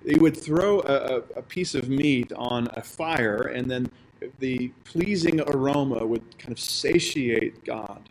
he 0.05 0.19
would 0.19 0.37
throw 0.37 0.81
a, 0.81 1.23
a, 1.37 1.43
piece 1.43 1.75
of 1.75 1.89
meat 1.89 2.31
on 2.37 2.69
a 2.75 2.83
fire, 2.83 3.51
and 3.55 3.71
then 3.71 3.91
the 4.39 4.69
pleasing 4.85 5.41
aroma 5.41 6.05
would 6.05 6.39
kind 6.39 6.53
of 6.53 6.61
satiate 6.61 7.65
God. 7.65 8.09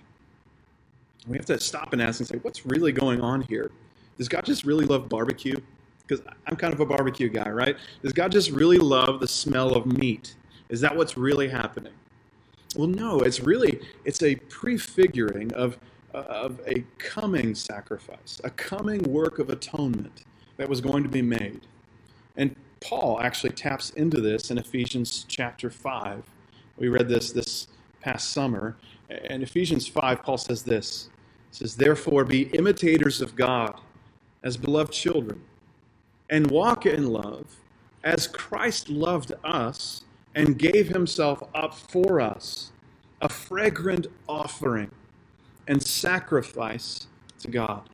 We 1.28 1.38
have 1.38 1.46
to 1.46 1.60
stop 1.60 1.94
and 1.94 2.02
ask 2.02 2.20
and 2.20 2.28
say, 2.28 2.38
what's 2.42 2.66
really 2.66 2.92
going 2.92 3.22
on 3.22 3.42
here? 3.42 3.72
Does 4.18 4.28
God 4.28 4.44
just 4.44 4.66
really 4.66 4.86
love 4.86 5.08
barbecue? 5.08 5.56
Because 6.06 6.26
I'm 6.48 6.56
kind 6.56 6.74
of 6.74 6.80
a 6.80 6.86
barbecue 6.86 7.30
guy, 7.30 7.50
right? 7.50 7.78
Does 8.02 8.12
God 8.12 8.32
just 8.32 8.52
really 8.52 8.78
love 8.78 9.20
the 9.20 9.28
smell 9.28 9.74
of 9.74 9.86
meat? 9.86 10.36
Is 10.70 10.82
that 10.82 10.96
what's 10.96 11.16
really 11.16 11.48
happening? 11.48 11.94
Well, 12.76 12.88
no. 12.88 13.20
It's 13.22 13.40
really 13.40 13.80
it's 14.04 14.22
a 14.22 14.36
prefiguring 14.36 15.54
of 15.54 15.78
of 16.14 16.60
a 16.68 16.84
coming 16.98 17.56
sacrifice, 17.56 18.40
a 18.44 18.50
coming 18.50 19.02
work 19.04 19.40
of 19.40 19.50
atonement 19.50 20.24
that 20.58 20.70
was 20.70 20.82
going 20.82 21.04
to 21.04 21.10
be 21.10 21.22
made. 21.22 21.62
And 22.38 22.56
Paul 22.82 23.20
actually 23.22 23.52
taps 23.52 23.92
into 23.92 24.22
this 24.22 24.52
in 24.52 24.58
Ephesians 24.58 25.26
chapter 25.28 25.70
5. 25.70 26.24
We 26.78 26.90
read 26.90 27.08
this 27.08 27.32
this 27.32 27.68
past 28.02 28.32
summer. 28.32 28.76
In 29.30 29.42
Ephesians 29.42 29.88
5, 29.88 30.24
Paul 30.24 30.38
says 30.38 30.64
this 30.64 31.10
He 31.52 31.58
says, 31.58 31.76
Therefore, 31.76 32.26
be 32.26 32.44
imitators 32.50 33.22
of 33.22 33.36
God 33.36 33.80
as 34.44 34.58
beloved 34.58 34.92
children, 34.92 35.42
and 36.30 36.52
walk 36.52 36.86
in 36.86 37.08
love 37.08 37.46
as 38.04 38.28
Christ 38.28 38.90
loved 38.90 39.32
us 39.44 40.04
and 40.36 40.58
gave 40.60 40.90
himself 40.90 41.44
up 41.56 41.74
for 41.74 42.20
us, 42.20 42.72
a 43.22 43.30
fragrant 43.30 44.08
offering 44.28 44.92
and 45.68 45.82
sacrifice 45.82 47.08
to 47.40 47.48
God. 47.50 47.90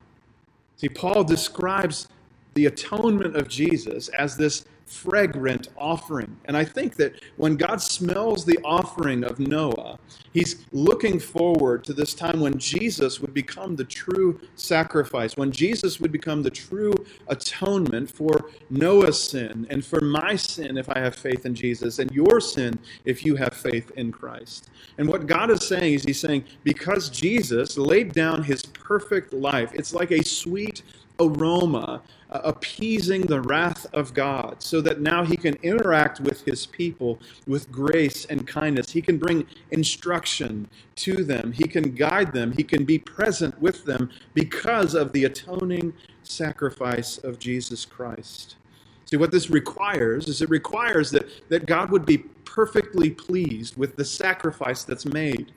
See, 0.78 0.90
Paul 0.90 1.24
describes 1.24 2.08
the 2.54 2.66
atonement 2.66 3.36
of 3.36 3.48
Jesus 3.48 4.08
as 4.10 4.38
this 4.38 4.66
fragrant 4.90 5.70
offering. 5.78 6.36
And 6.46 6.58
I 6.58 6.66
think 6.66 6.96
that 6.96 7.22
when 7.38 7.56
God 7.56 7.82
smells 7.82 8.44
the 8.44 8.58
offering 8.64 9.24
of 9.24 9.40
Noah, 9.40 10.00
he's 10.34 10.66
looking 10.72 11.20
forward 11.20 11.84
to 11.86 11.94
this 11.94 12.14
time 12.14 12.40
when 12.40 12.58
Jesus 12.58 13.20
would 13.20 13.34
become 13.34 13.76
the 13.76 13.84
true 13.84 14.40
sacrifice, 14.56 15.38
when 15.38 15.52
Jesus 15.52 16.00
would 16.00 16.12
become 16.12 16.42
the 16.42 16.50
true 16.50 16.94
atonement 17.28 18.10
for 18.10 18.50
Noah's 18.70 19.22
sin 19.22 19.68
and 19.70 19.86
for 19.86 20.02
my 20.02 20.36
sin 20.36 20.78
if 20.78 20.90
I 20.90 21.00
have 21.00 21.16
faith 21.16 21.46
in 21.46 21.54
Jesus, 21.54 22.00
and 22.00 22.12
your 22.12 22.42
sin 22.42 22.78
if 23.06 23.26
you 23.26 23.36
have 23.36 23.54
faith 23.54 23.92
in 23.96 24.12
Christ. 24.12 24.70
And 24.98 25.08
what 25.08 25.28
God 25.28 25.52
is 25.52 25.66
saying 25.66 25.94
is, 25.94 26.04
He's 26.04 26.20
saying, 26.20 26.46
because 26.64 27.10
Jesus 27.10 27.78
laid 27.78 28.14
down 28.14 28.44
His 28.44 28.66
perfect 28.66 29.34
life, 29.34 29.72
it's 29.74 29.94
like 29.94 30.12
a 30.12 30.24
sweet 30.24 30.82
aroma 31.20 32.02
Uh, 32.32 32.42
appeasing 32.44 33.22
the 33.24 33.42
wrath 33.42 33.88
of 33.92 34.14
God 34.14 34.58
so 34.60 34.82
that 34.82 35.02
now 35.02 35.26
he 35.26 35.36
can 35.36 35.56
interact 35.64 36.20
with 36.20 36.46
his 36.46 36.68
people 36.68 37.20
with 37.48 37.72
grace 37.72 38.26
and 38.26 38.46
kindness. 38.46 38.92
He 38.92 39.02
can 39.02 39.18
bring 39.18 39.48
instruction 39.72 40.70
to 40.98 41.24
them, 41.24 41.52
he 41.52 41.64
can 41.64 41.96
guide 41.96 42.32
them, 42.32 42.52
he 42.52 42.64
can 42.64 42.86
be 42.86 43.00
present 43.00 43.60
with 43.60 43.84
them 43.84 44.12
because 44.36 44.94
of 44.94 45.12
the 45.12 45.26
atoning 45.26 45.92
sacrifice 46.22 47.18
of 47.18 47.40
Jesus 47.40 47.84
Christ. 47.84 48.58
See, 49.06 49.18
what 49.18 49.32
this 49.32 49.50
requires 49.50 50.28
is 50.28 50.44
it 50.44 50.52
requires 50.52 51.10
that, 51.10 51.50
that 51.50 51.66
God 51.66 51.90
would 51.90 52.06
be 52.06 52.20
perfectly 52.20 53.10
pleased 53.10 53.76
with 53.76 53.96
the 53.96 54.06
sacrifice 54.06 54.84
that's 54.84 55.08
made. 55.08 55.52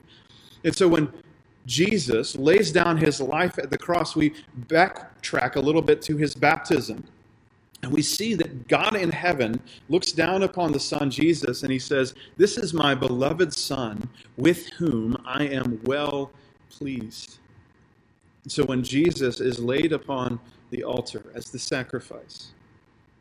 And 0.63 0.75
so 0.75 0.87
when 0.87 1.13
Jesus 1.65 2.35
lays 2.35 2.71
down 2.71 2.97
his 2.97 3.21
life 3.21 3.57
at 3.57 3.69
the 3.69 3.77
cross, 3.77 4.15
we 4.15 4.33
backtrack 4.67 5.55
a 5.55 5.59
little 5.59 5.81
bit 5.81 6.01
to 6.03 6.17
his 6.17 6.35
baptism. 6.35 7.03
And 7.81 7.91
we 7.91 8.01
see 8.01 8.33
that 8.35 8.67
God 8.67 8.95
in 8.95 9.11
heaven 9.11 9.59
looks 9.89 10.13
down 10.13 10.43
upon 10.43 10.71
the 10.71 10.79
Son 10.79 11.11
Jesus 11.11 11.63
and 11.63 11.71
he 11.71 11.79
says, 11.79 12.15
This 12.37 12.57
is 12.57 12.73
my 12.73 12.95
beloved 12.95 13.53
Son 13.53 14.09
with 14.37 14.67
whom 14.69 15.17
I 15.25 15.45
am 15.45 15.79
well 15.83 16.31
pleased. 16.69 17.39
And 18.43 18.51
so 18.51 18.63
when 18.65 18.83
Jesus 18.83 19.41
is 19.41 19.59
laid 19.59 19.91
upon 19.91 20.39
the 20.69 20.83
altar 20.83 21.25
as 21.35 21.49
the 21.49 21.59
sacrifice, 21.59 22.51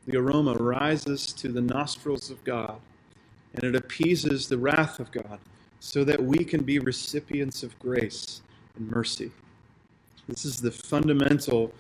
the 0.07 0.17
aroma 0.17 0.55
rises 0.55 1.33
to 1.35 1.49
the 1.49 1.61
nostrils 1.61 2.31
of 2.31 2.43
God 2.45 2.81
and 3.55 3.65
it 3.65 3.77
appeases 3.77 4.49
the 4.49 4.59
wrath 4.59 4.99
of 5.01 5.11
God 5.13 5.39
so 5.85 6.05
that 6.05 6.23
we 6.23 6.45
can 6.45 6.63
be 6.63 6.79
recipients 6.79 7.65
of 7.65 7.77
grace 7.81 8.41
and 8.77 8.89
mercy. 8.89 9.33
This 10.29 10.45
is 10.45 10.61
the 10.61 10.71
fundamental 10.71 11.75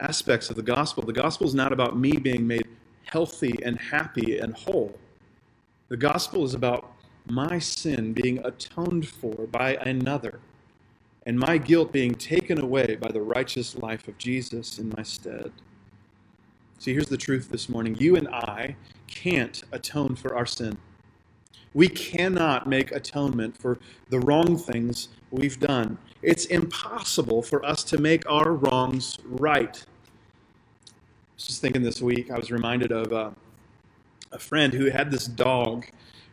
aspects 0.00 0.50
of 0.50 0.56
the 0.56 0.64
gospel. 0.64 1.04
The 1.04 1.12
gospel 1.12 1.46
is 1.46 1.54
not 1.54 1.72
about 1.72 1.96
me 1.96 2.16
being 2.16 2.44
made 2.44 2.66
healthy 3.04 3.56
and 3.64 3.78
happy 3.78 4.40
and 4.40 4.52
whole. 4.52 4.98
The 5.86 5.96
gospel 5.96 6.44
is 6.44 6.54
about 6.54 6.90
my 7.28 7.60
sin 7.60 8.14
being 8.14 8.44
atoned 8.44 9.06
for 9.06 9.46
by 9.46 9.76
another 9.76 10.40
and 11.24 11.38
my 11.38 11.56
guilt 11.56 11.92
being 11.92 12.16
taken 12.16 12.60
away 12.60 12.96
by 12.96 13.12
the 13.12 13.22
righteous 13.22 13.76
life 13.78 14.08
of 14.08 14.18
Jesus 14.18 14.80
in 14.80 14.92
my 14.96 15.04
stead. 15.04 15.52
See, 16.80 16.94
here's 16.94 17.08
the 17.08 17.16
truth 17.16 17.48
this 17.48 17.68
morning. 17.68 17.94
You 17.94 18.16
and 18.16 18.26
I 18.26 18.74
can't 19.06 19.62
atone 19.70 20.16
for 20.16 20.34
our 20.34 20.46
sin. 20.46 20.76
We 21.74 21.88
cannot 21.88 22.66
make 22.68 22.92
atonement 22.92 23.56
for 23.56 23.78
the 24.08 24.20
wrong 24.20 24.56
things 24.56 25.08
we've 25.30 25.60
done. 25.60 25.98
It's 26.22 26.46
impossible 26.46 27.42
for 27.42 27.64
us 27.64 27.84
to 27.84 27.98
make 27.98 28.28
our 28.30 28.52
wrongs 28.52 29.18
right. 29.24 29.76
I 29.76 30.90
was 31.36 31.46
just 31.46 31.60
thinking 31.60 31.82
this 31.82 32.00
week, 32.00 32.30
I 32.30 32.38
was 32.38 32.50
reminded 32.50 32.90
of 32.90 33.12
uh, 33.12 33.30
a 34.32 34.38
friend 34.38 34.72
who 34.72 34.86
had 34.86 35.10
this 35.10 35.26
dog 35.26 35.86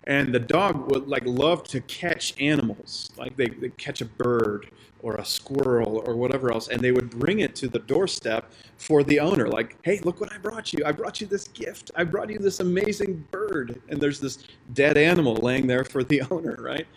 and 0.08 0.34
the 0.34 0.40
dog 0.40 0.92
would 0.92 1.08
like 1.08 1.24
love 1.26 1.64
to 1.64 1.82
catch 1.82 2.40
animals. 2.40 3.12
Like 3.18 3.36
they, 3.36 3.48
they 3.48 3.70
catch 3.70 4.02
a 4.02 4.06
bird 4.06 4.70
or 5.00 5.16
a 5.16 5.26
squirrel 5.26 6.04
or 6.06 6.16
whatever 6.16 6.52
else 6.52 6.68
and 6.68 6.82
they 6.82 6.92
would 6.92 7.10
bring 7.12 7.40
it 7.40 7.56
to 7.56 7.68
the 7.68 7.80
doorstep 7.80 8.52
for 8.78 9.04
the 9.04 9.20
owner. 9.20 9.48
Like 9.48 9.78
hey 9.84 10.00
look 10.04 10.20
what 10.20 10.32
i 10.34 10.38
brought 10.38 10.74
you. 10.74 10.84
I 10.86 10.92
brought 10.92 11.22
you 11.22 11.28
this 11.28 11.48
gift. 11.50 11.92
I 11.96 12.04
brought 12.04 12.30
you 12.30 12.40
this 12.40 12.60
amazing 12.60 13.26
bird. 13.32 13.82
And 13.90 14.00
there's 14.00 14.20
this 14.20 14.40
dead 14.74 14.98
animal 14.98 15.36
laying 15.36 15.68
there 15.68 15.84
for 15.84 16.04
the 16.04 16.22
owner 16.32 16.58
right 16.60 16.88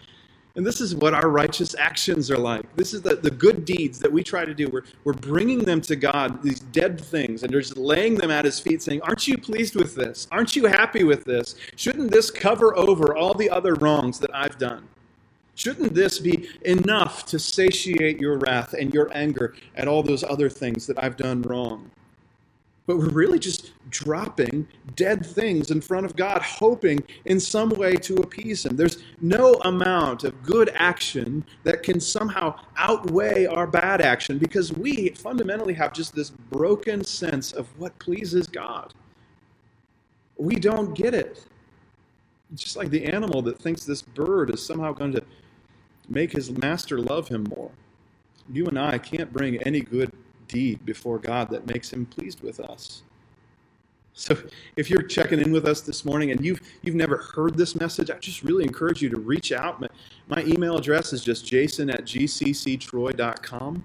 And 0.58 0.66
this 0.66 0.80
is 0.80 0.96
what 0.96 1.14
our 1.14 1.28
righteous 1.28 1.76
actions 1.78 2.32
are 2.32 2.36
like. 2.36 2.74
This 2.74 2.92
is 2.92 3.00
the, 3.00 3.14
the 3.14 3.30
good 3.30 3.64
deeds 3.64 4.00
that 4.00 4.10
we 4.10 4.24
try 4.24 4.44
to 4.44 4.52
do. 4.52 4.68
We're, 4.68 4.82
we're 5.04 5.12
bringing 5.12 5.60
them 5.60 5.80
to 5.82 5.94
God, 5.94 6.42
these 6.42 6.58
dead 6.58 7.00
things, 7.00 7.44
and 7.44 7.52
just 7.52 7.76
laying 7.76 8.16
them 8.16 8.32
at 8.32 8.44
His 8.44 8.58
feet, 8.58 8.82
saying, 8.82 9.00
Aren't 9.02 9.28
you 9.28 9.38
pleased 9.38 9.76
with 9.76 9.94
this? 9.94 10.26
Aren't 10.32 10.56
you 10.56 10.66
happy 10.66 11.04
with 11.04 11.22
this? 11.22 11.54
Shouldn't 11.76 12.10
this 12.10 12.32
cover 12.32 12.76
over 12.76 13.14
all 13.14 13.34
the 13.34 13.48
other 13.48 13.76
wrongs 13.76 14.18
that 14.18 14.34
I've 14.34 14.58
done? 14.58 14.88
Shouldn't 15.54 15.94
this 15.94 16.18
be 16.18 16.48
enough 16.62 17.24
to 17.26 17.38
satiate 17.38 18.20
your 18.20 18.38
wrath 18.38 18.74
and 18.74 18.92
your 18.92 19.16
anger 19.16 19.54
at 19.76 19.86
all 19.86 20.02
those 20.02 20.24
other 20.24 20.50
things 20.50 20.88
that 20.88 21.00
I've 21.00 21.16
done 21.16 21.40
wrong? 21.42 21.88
But 22.88 22.96
we're 22.96 23.10
really 23.10 23.38
just 23.38 23.72
dropping 23.90 24.66
dead 24.96 25.24
things 25.24 25.70
in 25.70 25.78
front 25.78 26.06
of 26.06 26.16
God, 26.16 26.40
hoping 26.40 27.04
in 27.26 27.38
some 27.38 27.68
way 27.68 27.96
to 27.96 28.14
appease 28.16 28.64
Him. 28.64 28.76
There's 28.76 28.96
no 29.20 29.56
amount 29.64 30.24
of 30.24 30.42
good 30.42 30.70
action 30.74 31.44
that 31.64 31.82
can 31.82 32.00
somehow 32.00 32.58
outweigh 32.78 33.44
our 33.44 33.66
bad 33.66 34.00
action 34.00 34.38
because 34.38 34.72
we 34.72 35.10
fundamentally 35.10 35.74
have 35.74 35.92
just 35.92 36.14
this 36.14 36.30
broken 36.30 37.04
sense 37.04 37.52
of 37.52 37.66
what 37.78 37.98
pleases 37.98 38.46
God. 38.46 38.94
We 40.38 40.54
don't 40.54 40.94
get 40.94 41.12
it. 41.12 41.44
It's 42.50 42.62
just 42.62 42.76
like 42.78 42.88
the 42.88 43.04
animal 43.04 43.42
that 43.42 43.58
thinks 43.58 43.84
this 43.84 44.00
bird 44.00 44.48
is 44.48 44.64
somehow 44.64 44.94
going 44.94 45.12
to 45.12 45.22
make 46.08 46.32
his 46.32 46.50
master 46.50 46.98
love 46.98 47.28
him 47.28 47.44
more. 47.54 47.70
You 48.50 48.64
and 48.64 48.78
I 48.78 48.96
can't 48.96 49.30
bring 49.30 49.62
any 49.64 49.82
good 49.82 50.10
deed 50.48 50.84
before 50.84 51.18
God 51.18 51.50
that 51.50 51.66
makes 51.66 51.92
him 51.92 52.06
pleased 52.06 52.42
with 52.42 52.60
us. 52.60 53.02
So 54.18 54.36
if 54.76 54.90
you're 54.90 55.02
checking 55.02 55.38
in 55.38 55.52
with 55.52 55.64
us 55.64 55.80
this 55.80 56.04
morning 56.04 56.32
and 56.32 56.44
you've 56.44 56.60
you've 56.82 56.96
never 56.96 57.18
heard 57.18 57.56
this 57.56 57.76
message, 57.76 58.10
I 58.10 58.18
just 58.18 58.42
really 58.42 58.64
encourage 58.64 59.00
you 59.00 59.08
to 59.10 59.16
reach 59.16 59.52
out. 59.52 59.80
My, 59.80 59.88
my 60.26 60.42
email 60.42 60.76
address 60.76 61.12
is 61.12 61.22
just 61.22 61.46
jason 61.46 61.88
at 61.88 62.04
gcctroy.com. 62.04 63.84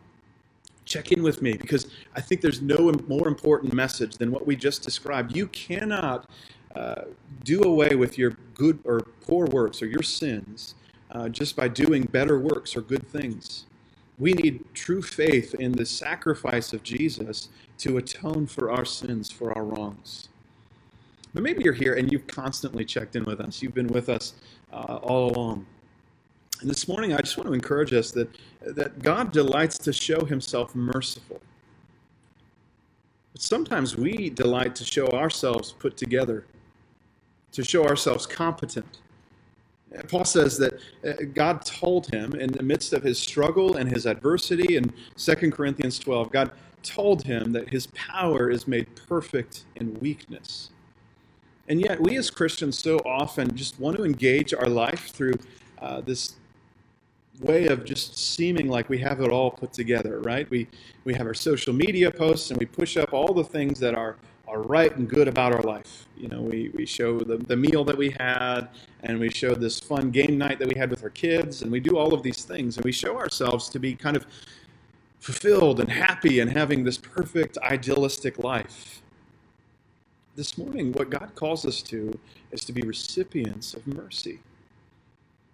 Check 0.86 1.12
in 1.12 1.22
with 1.22 1.44
me 1.44 1.54
because 1.54 1.88
I 2.16 2.22
think 2.22 2.42
there's 2.42 2.64
no 2.64 2.92
more 3.08 3.28
important 3.28 3.74
message 3.74 4.18
than 4.18 4.32
what 4.32 4.48
we 4.48 4.56
just 4.56 4.82
described. 4.82 5.36
You 5.36 5.48
cannot 5.48 6.28
uh, 6.76 7.04
do 7.44 7.62
away 7.62 7.96
with 7.96 8.18
your 8.18 8.32
good 8.56 8.80
or 8.86 9.02
poor 9.22 9.46
works 9.46 9.84
or 9.84 9.86
your 9.86 10.02
sins 10.02 10.74
uh, 11.12 11.30
just 11.30 11.56
by 11.56 11.68
doing 11.68 12.04
better 12.04 12.40
works 12.40 12.76
or 12.76 12.82
good 12.82 13.08
things. 13.08 13.66
We 14.20 14.34
need 14.34 14.64
true 14.74 15.02
faith 15.02 15.56
in 15.56 15.72
the 15.72 15.86
sacrifice 15.86 16.74
of 16.74 16.84
Jesus 16.84 17.50
to 17.80 17.98
atone 17.98 18.46
for 18.46 18.72
our 18.72 18.86
sins, 18.86 19.32
for 19.32 19.58
our 19.58 19.64
wrongs. 19.64 20.30
But 21.34 21.42
maybe 21.42 21.64
you're 21.64 21.74
here 21.74 21.96
and 21.96 22.12
you've 22.12 22.28
constantly 22.28 22.86
checked 22.86 23.16
in 23.16 23.24
with 23.24 23.40
us. 23.42 23.62
You've 23.62 23.74
been 23.74 23.88
with 23.88 24.10
us 24.10 24.34
uh, 24.72 25.00
all 25.02 25.32
along. 25.32 25.66
And 26.62 26.70
this 26.70 26.88
morning, 26.88 27.14
I 27.14 27.18
just 27.18 27.38
want 27.38 27.48
to 27.48 27.54
encourage 27.54 27.92
us 27.92 28.12
that, 28.12 28.30
that 28.62 29.02
God 29.02 29.32
delights 29.32 29.78
to 29.80 29.92
show 29.92 30.24
himself 30.26 30.76
merciful. 30.76 31.42
But 33.34 33.42
sometimes 33.42 33.98
we 33.98 34.30
delight 34.30 34.76
to 34.76 34.86
show 34.86 35.08
ourselves 35.08 35.74
put 35.74 35.98
together, 35.98 36.46
to 37.52 37.64
show 37.64 37.84
ourselves 37.86 38.28
competent, 38.28 39.00
Paul 40.08 40.26
says 40.26 40.58
that 40.58 40.74
uh, 41.06 41.24
God 41.34 41.64
told 41.66 42.08
him 42.08 42.34
in 42.34 42.52
the 42.52 42.64
midst 42.64 42.94
of 42.94 43.04
his 43.04 43.20
struggle 43.20 43.76
and 43.76 43.90
his 43.90 44.06
adversity 44.06 44.76
in 44.76 44.92
2 45.18 45.52
Corinthians 45.52 46.00
12, 46.00 46.32
God 46.32 46.52
told 46.82 47.24
him 47.24 47.52
that 47.54 47.70
his 47.70 47.88
power 47.88 48.50
is 48.50 48.68
made 48.68 48.88
perfect 49.08 49.66
in 49.76 49.94
weakness. 50.00 50.72
And 51.70 51.80
yet, 51.80 52.00
we 52.00 52.18
as 52.18 52.30
Christians 52.30 52.78
so 52.78 52.98
often 53.06 53.56
just 53.56 53.80
want 53.80 53.96
to 53.98 54.04
engage 54.04 54.54
our 54.54 54.68
life 54.68 55.12
through 55.12 55.36
uh, 55.82 56.02
this 56.02 56.36
way 57.40 57.68
of 57.68 57.86
just 57.86 58.18
seeming 58.18 58.68
like 58.68 58.90
we 58.90 58.98
have 59.00 59.22
it 59.22 59.30
all 59.30 59.52
put 59.52 59.74
together, 59.74 60.20
right? 60.22 60.50
We, 60.50 60.68
we 61.04 61.14
have 61.14 61.26
our 61.26 61.34
social 61.34 61.74
media 61.74 62.12
posts 62.12 62.52
and 62.52 62.60
we 62.60 62.66
push 62.66 62.98
up 62.98 63.14
all 63.14 63.34
the 63.34 63.44
things 63.44 63.80
that 63.80 63.96
are 63.96 64.18
are 64.54 64.62
right 64.62 64.96
and 64.96 65.10
good 65.10 65.28
about 65.28 65.52
our 65.52 65.64
life. 65.64 66.06
You 66.16 66.28
know, 66.28 66.42
we, 66.42 66.70
we 66.76 66.86
show 66.86 67.20
the, 67.20 67.38
the 67.38 67.56
meal 67.56 67.84
that 67.86 67.98
we 67.98 68.12
had, 68.12 68.70
and 69.02 69.20
we 69.20 69.32
show 69.32 69.56
this 69.56 69.80
fun 69.80 70.12
game 70.12 70.38
night 70.38 70.60
that 70.60 70.68
we 70.68 70.78
had 70.78 70.92
with 70.92 71.04
our 71.04 71.10
kids, 71.10 71.64
and 71.64 71.72
we 71.72 71.80
do 71.80 71.98
all 71.98 72.14
of 72.14 72.22
these 72.22 72.46
things, 72.46 72.78
and 72.78 72.86
we 72.86 72.92
show 72.92 73.18
ourselves 73.18 73.68
to 73.70 73.80
be 73.80 73.96
kind 73.96 74.16
of 74.16 74.28
fulfilled 75.20 75.80
and 75.80 75.90
happy 75.90 76.40
and 76.40 76.52
having 76.52 76.84
this 76.84 76.98
perfect, 76.98 77.58
idealistic 77.64 78.38
life. 78.38 79.02
This 80.36 80.58
morning, 80.58 80.92
what 80.92 81.10
God 81.10 81.32
calls 81.34 81.66
us 81.66 81.82
to 81.84 82.18
is 82.52 82.64
to 82.66 82.74
be 82.74 82.82
recipients 82.82 83.74
of 83.74 83.88
mercy, 83.88 84.40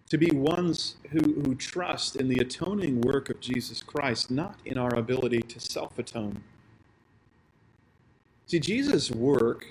to 0.09 0.17
be 0.17 0.31
ones 0.31 0.95
who, 1.11 1.19
who 1.19 1.55
trust 1.55 2.17
in 2.17 2.27
the 2.27 2.39
atoning 2.39 2.99
work 3.01 3.29
of 3.29 3.39
Jesus 3.39 3.81
Christ, 3.81 4.29
not 4.29 4.59
in 4.65 4.77
our 4.77 4.93
ability 4.95 5.41
to 5.43 5.59
self 5.59 5.97
atone. 5.97 6.43
See, 8.49 8.59
Jesus' 8.59 9.11
work 9.11 9.67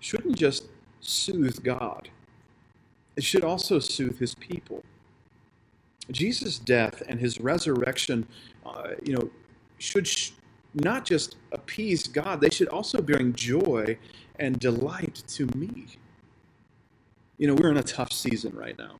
shouldn't 0.00 0.36
just 0.36 0.64
soothe 1.00 1.62
God, 1.62 2.08
it 3.16 3.22
should 3.22 3.44
also 3.44 3.78
soothe 3.78 4.18
his 4.18 4.34
people. 4.34 4.82
Jesus' 6.10 6.58
death 6.58 7.02
and 7.08 7.20
his 7.20 7.40
resurrection, 7.40 8.26
uh, 8.64 8.90
you 9.04 9.14
know, 9.14 9.30
should 9.78 10.06
sh- 10.06 10.32
not 10.74 11.04
just 11.04 11.36
appease 11.52 12.08
God, 12.08 12.40
they 12.40 12.50
should 12.50 12.68
also 12.68 13.00
bring 13.00 13.32
joy 13.34 13.96
and 14.40 14.58
delight 14.58 15.22
to 15.28 15.46
me. 15.56 15.86
You 17.38 17.46
know, 17.46 17.54
we're 17.54 17.70
in 17.70 17.76
a 17.76 17.84
tough 17.84 18.12
season 18.12 18.52
right 18.54 18.76
now. 18.76 18.96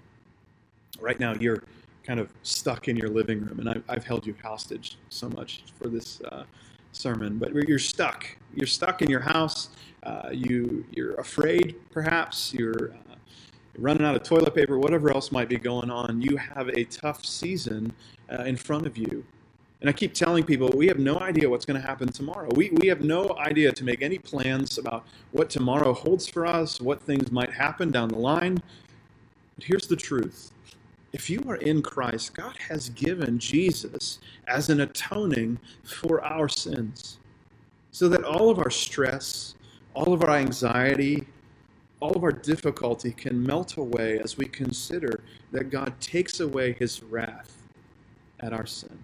Right 1.01 1.19
now, 1.19 1.35
you're 1.35 1.63
kind 2.05 2.21
of 2.21 2.33
stuck 2.45 2.87
in 2.87 2.97
your 2.97 3.09
living 3.09 3.41
room, 3.45 3.59
and 3.59 3.69
I've, 3.69 3.83
I've 3.89 4.05
held 4.05 4.27
you 4.27 4.35
hostage 4.43 4.97
so 5.09 5.29
much 5.29 5.65
for 5.77 5.89
this 5.89 6.21
uh, 6.23 6.45
sermon, 6.97 7.39
but 7.39 7.55
you're 7.55 7.79
stuck. 7.79 8.27
You're 8.55 8.67
stuck 8.67 9.03
in 9.03 9.11
your 9.11 9.21
house. 9.21 9.69
Uh, 10.03 10.31
you 10.33 10.85
you're 10.93 11.15
afraid, 11.15 11.77
perhaps. 11.91 12.55
You're 12.55 12.93
uh, 12.93 13.15
running 13.79 14.05
out 14.05 14.17
of 14.17 14.23
toilet 14.23 14.55
paper, 14.55 14.79
whatever 14.79 15.13
else 15.13 15.31
might 15.33 15.49
be 15.49 15.57
going 15.57 15.91
on. 15.91 16.21
You 16.21 16.37
have 16.37 16.69
a 16.69 16.85
tough 16.85 17.25
season 17.25 17.93
uh, 18.31 18.45
in 18.45 18.57
front 18.57 18.87
of 18.87 18.97
you. 18.97 19.25
And 19.81 19.91
I 19.91 19.93
keep 19.93 20.15
telling 20.15 20.45
people 20.45 20.71
we 20.75 20.87
have 20.87 20.99
no 20.99 21.19
idea 21.19 21.49
what's 21.51 21.67
going 21.67 21.81
to 21.81 21.87
happen 21.87 22.09
tomorrow. 22.09 22.49
We, 22.55 22.71
we 22.71 22.89
have 22.89 23.03
no 23.03 23.37
idea 23.39 23.73
to 23.73 23.85
make 23.85 24.01
any 24.01 24.19
plans 24.19 24.79
about 24.79 25.07
what 25.33 25.51
tomorrow 25.51 25.93
holds 25.93 26.27
for 26.27 26.47
us, 26.47 26.81
what 26.81 27.03
things 27.03 27.31
might 27.31 27.53
happen 27.53 27.91
down 27.91 28.09
the 28.09 28.19
line. 28.19 28.63
But 29.57 29.65
here's 29.65 29.87
the 29.87 29.97
truth 29.97 30.51
if 31.17 31.31
you 31.31 31.43
are 31.49 31.57
in 31.57 31.81
Christ, 31.81 32.35
God 32.35 32.59
has 32.69 32.91
given 32.91 33.39
Jesus 33.39 34.19
as 34.47 34.69
an 34.69 34.81
atoning 34.81 35.59
for 35.83 36.23
our 36.23 36.47
sins. 36.47 37.19
So 37.91 38.07
that 38.11 38.23
all 38.23 38.51
of 38.51 38.59
our 38.59 38.69
stress, 38.69 39.55
all 39.95 40.13
of 40.13 40.23
our 40.23 40.37
anxiety, 40.37 41.27
all 42.01 42.15
of 42.15 42.23
our 42.23 42.33
difficulty 42.33 43.13
can 43.13 43.43
melt 43.43 43.79
away 43.79 44.19
as 44.19 44.37
we 44.37 44.45
consider 44.45 45.21
that 45.53 45.71
God 45.71 45.99
takes 46.03 46.41
away 46.41 46.75
his 46.75 47.03
wrath 47.03 47.63
at 48.41 48.53
our 48.53 48.67
sin. 48.67 48.99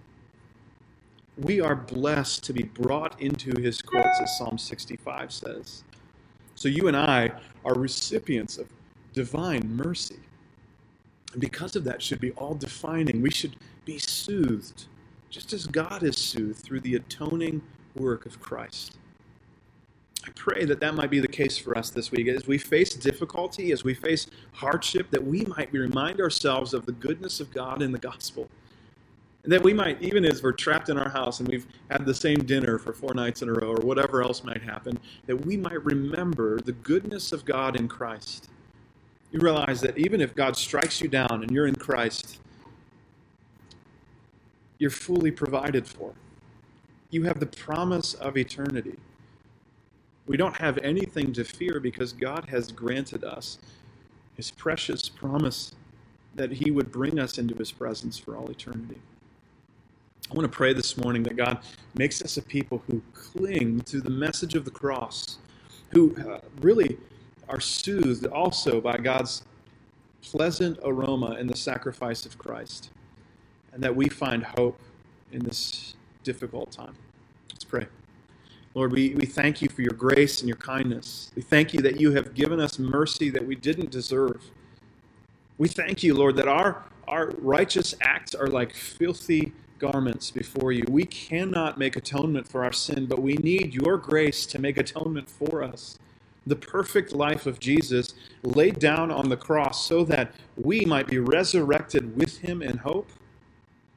We 1.35 1.61
are 1.61 1.75
blessed 1.75 2.43
to 2.43 2.53
be 2.53 2.61
brought 2.61 3.19
into 3.19 3.59
his 3.59 3.81
courts, 3.81 4.19
as 4.21 4.37
Psalm 4.37 4.59
65 4.59 5.31
says. 5.31 5.83
So 6.53 6.69
you 6.69 6.87
and 6.87 6.95
I 6.95 7.31
are 7.65 7.73
recipients 7.73 8.59
of 8.59 8.67
divine 9.13 9.75
mercy. 9.75 10.19
And 11.33 11.41
because 11.41 11.75
of 11.75 11.83
that, 11.83 12.01
should 12.01 12.21
be 12.21 12.31
all 12.31 12.53
defining. 12.53 13.21
We 13.21 13.31
should 13.31 13.55
be 13.85 13.97
soothed, 13.97 14.85
just 15.29 15.51
as 15.51 15.65
God 15.67 16.03
is 16.03 16.17
soothed 16.17 16.59
through 16.59 16.81
the 16.81 16.95
atoning 16.95 17.61
work 17.95 18.25
of 18.25 18.39
Christ. 18.39 18.97
I 20.25 20.29
pray 20.35 20.63
that 20.65 20.79
that 20.79 20.95
might 20.95 21.09
be 21.09 21.19
the 21.19 21.27
case 21.27 21.57
for 21.57 21.77
us 21.77 21.89
this 21.89 22.11
week. 22.11 22.27
As 22.27 22.47
we 22.47 22.57
face 22.57 22.93
difficulty, 22.93 23.71
as 23.71 23.83
we 23.83 23.93
face 23.93 24.27
hardship, 24.53 25.11
that 25.11 25.25
we 25.25 25.43
might 25.45 25.73
remind 25.73 26.21
ourselves 26.21 26.73
of 26.73 26.85
the 26.85 26.93
goodness 26.93 27.41
of 27.41 27.51
God 27.51 27.81
in 27.81 27.91
the 27.91 27.99
gospel. 27.99 28.47
And 29.43 29.51
that 29.51 29.61
we 29.61 29.73
might, 29.73 30.01
even 30.01 30.23
as 30.23 30.41
we're 30.41 30.53
trapped 30.53 30.87
in 30.87 30.97
our 30.97 31.09
house 31.09 31.41
and 31.41 31.49
we've 31.49 31.67
had 31.89 32.05
the 32.05 32.13
same 32.13 32.45
dinner 32.45 32.77
for 32.77 32.93
four 32.93 33.13
nights 33.13 33.41
in 33.41 33.49
a 33.49 33.53
row 33.53 33.71
or 33.71 33.81
whatever 33.81 34.21
else 34.21 34.43
might 34.45 34.61
happen, 34.61 34.97
that 35.25 35.45
we 35.45 35.57
might 35.57 35.83
remember 35.83 36.61
the 36.61 36.71
goodness 36.71 37.33
of 37.33 37.43
God 37.43 37.75
in 37.75 37.89
Christ 37.89 38.49
you 39.33 39.39
realize 39.39 39.81
that 39.81 39.97
even 39.97 40.21
if 40.21 40.35
God 40.35 40.55
strikes 40.55 41.01
you 41.01 41.09
down 41.09 41.41
and 41.41 41.49
you're 41.49 41.65
in 41.65 41.75
Christ, 41.75 42.39
you're 44.77 44.91
fully 44.91 45.31
provided 45.31 45.87
for. 45.87 46.13
You 47.09 47.23
have 47.23 47.39
the 47.39 47.47
promise 47.47 48.13
of 48.13 48.37
eternity. 48.37 48.95
We 50.27 50.37
don't 50.37 50.55
have 50.57 50.77
anything 50.77 51.33
to 51.33 51.43
fear 51.43 51.79
because 51.79 52.13
God 52.13 52.45
has 52.49 52.71
granted 52.71 53.23
us 53.23 53.57
his 54.35 54.51
precious 54.51 55.09
promise 55.09 55.73
that 56.35 56.51
he 56.51 56.69
would 56.71 56.91
bring 56.91 57.19
us 57.19 57.37
into 57.39 57.55
his 57.55 57.71
presence 57.71 58.17
for 58.17 58.37
all 58.37 58.49
eternity. 58.49 59.01
I 60.29 60.33
want 60.35 60.49
to 60.51 60.55
pray 60.55 60.73
this 60.73 60.95
morning 60.95 61.23
that 61.23 61.35
God 61.35 61.59
makes 61.95 62.21
us 62.21 62.37
a 62.37 62.41
people 62.41 62.83
who 62.87 63.01
cling 63.13 63.81
to 63.81 63.99
the 63.99 64.09
message 64.09 64.55
of 64.55 64.63
the 64.63 64.71
cross, 64.71 65.37
who 65.91 66.15
uh, 66.17 66.39
really 66.61 66.97
are 67.49 67.59
soothed 67.59 68.25
also 68.27 68.81
by 68.81 68.97
God's 68.97 69.43
pleasant 70.21 70.79
aroma 70.83 71.35
in 71.39 71.47
the 71.47 71.55
sacrifice 71.55 72.25
of 72.25 72.37
Christ, 72.37 72.91
and 73.73 73.83
that 73.83 73.95
we 73.95 74.09
find 74.09 74.43
hope 74.43 74.79
in 75.31 75.43
this 75.43 75.95
difficult 76.23 76.71
time. 76.71 76.95
Let's 77.51 77.65
pray. 77.65 77.87
Lord, 78.73 78.91
we, 78.91 79.13
we 79.15 79.25
thank 79.25 79.61
you 79.61 79.69
for 79.69 79.81
your 79.81 79.93
grace 79.93 80.39
and 80.39 80.47
your 80.47 80.57
kindness. 80.57 81.31
We 81.35 81.43
thank 81.43 81.73
you 81.73 81.81
that 81.81 81.99
you 81.99 82.11
have 82.13 82.33
given 82.33 82.59
us 82.59 82.79
mercy 82.79 83.29
that 83.29 83.45
we 83.45 83.55
didn't 83.55 83.91
deserve. 83.91 84.41
We 85.57 85.67
thank 85.67 86.01
you, 86.01 86.15
Lord, 86.15 86.35
that 86.37 86.47
our, 86.47 86.83
our 87.07 87.31
righteous 87.39 87.93
acts 88.01 88.33
are 88.33 88.47
like 88.47 88.73
filthy 88.73 89.53
garments 89.77 90.31
before 90.31 90.71
you. 90.71 90.83
We 90.89 91.05
cannot 91.05 91.77
make 91.77 91.95
atonement 91.95 92.47
for 92.47 92.63
our 92.63 92.73
sin, 92.73 93.05
but 93.05 93.21
we 93.21 93.33
need 93.35 93.73
your 93.73 93.97
grace 93.97 94.45
to 94.47 94.59
make 94.59 94.77
atonement 94.77 95.29
for 95.29 95.61
us. 95.61 95.99
The 96.45 96.55
perfect 96.55 97.13
life 97.13 97.45
of 97.45 97.59
Jesus 97.59 98.15
laid 98.43 98.79
down 98.79 99.11
on 99.11 99.29
the 99.29 99.37
cross 99.37 99.85
so 99.85 100.03
that 100.05 100.33
we 100.57 100.85
might 100.85 101.07
be 101.07 101.19
resurrected 101.19 102.17
with 102.17 102.39
him 102.39 102.61
in 102.61 102.77
hope 102.77 103.09